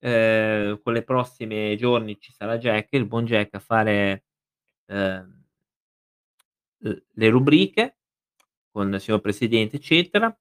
Ehm, 0.00 0.80
con 0.82 0.92
le 0.94 1.02
prossime 1.04 1.76
giorni 1.78 2.18
ci 2.20 2.32
sarà 2.32 2.58
Jack, 2.58 2.92
il 2.94 3.06
buon 3.06 3.24
Jack 3.26 3.54
a 3.54 3.60
fare, 3.60 4.26
le 7.14 7.28
rubriche 7.28 7.96
con 8.70 8.92
il 8.92 9.00
signor 9.00 9.20
presidente, 9.20 9.76
eccetera. 9.76 10.34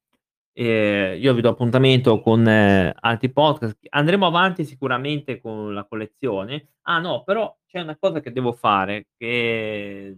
Ehm, 0.54 1.20
io 1.22 1.34
vi 1.34 1.42
do 1.42 1.50
appuntamento 1.50 2.20
con 2.22 2.46
altri 2.48 3.32
podcast. 3.32 3.78
Andremo 3.90 4.26
avanti 4.28 4.66
sicuramente 4.66 5.40
con 5.42 5.74
la 5.74 5.86
collezione. 5.86 6.74
Ah 6.84 7.00
no, 7.00 7.24
però 7.24 7.56
c'è 7.68 7.82
una 7.82 7.98
cosa 7.98 8.20
che 8.22 8.32
devo 8.32 8.54
fare 8.54 9.08
che 9.18 10.16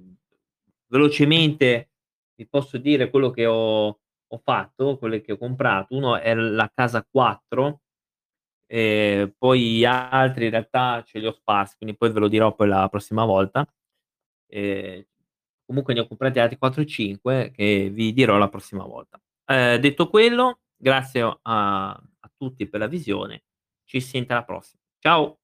velocemente 0.88 1.90
vi 2.36 2.48
posso 2.48 2.78
dire 2.78 3.10
quello 3.10 3.30
che 3.32 3.46
ho 3.46 4.00
ho 4.32 4.38
fatto, 4.44 4.98
quelle 5.00 5.22
che 5.22 5.32
ho 5.34 5.38
comprato. 5.38 5.96
Uno 5.96 6.16
è 6.18 6.34
la 6.36 6.72
casa 6.74 7.04
4, 7.10 7.82
ehm, 8.68 9.34
poi 9.38 9.84
altri 9.86 10.46
in 10.46 10.52
realtà 10.52 11.04
ce 11.06 11.20
li 11.20 11.26
ho 11.28 11.32
sparsi, 11.34 11.78
quindi 11.78 11.98
poi 11.98 12.12
ve 12.12 12.20
lo 12.20 12.28
dirò 12.28 12.54
poi 12.56 12.68
la 12.68 12.88
prossima 12.90 13.26
volta. 13.26 13.66
Ehm, 14.50 15.06
comunque 15.66 15.94
ne 15.94 16.02
ho 16.02 16.08
comprati 16.08 16.40
altri 16.40 16.58
4 16.58 16.82
o 16.82 16.86
5 16.86 17.52
che 17.54 17.90
vi 17.92 18.14
dirò 18.14 18.38
la 18.38 18.50
prossima 18.50 18.84
volta. 18.86 19.20
Ehm, 19.46 19.78
detto 19.80 20.10
quello, 20.10 20.62
grazie 20.78 21.22
a 21.44 22.02
a 22.22 22.32
tutti 22.38 22.68
per 22.68 22.82
la 22.82 22.88
visione. 22.88 23.44
Ci 23.86 24.02
si 24.02 24.08
sente 24.10 24.34
alla 24.34 24.44
prossima. 24.44 24.82
Ciao. 25.00 25.39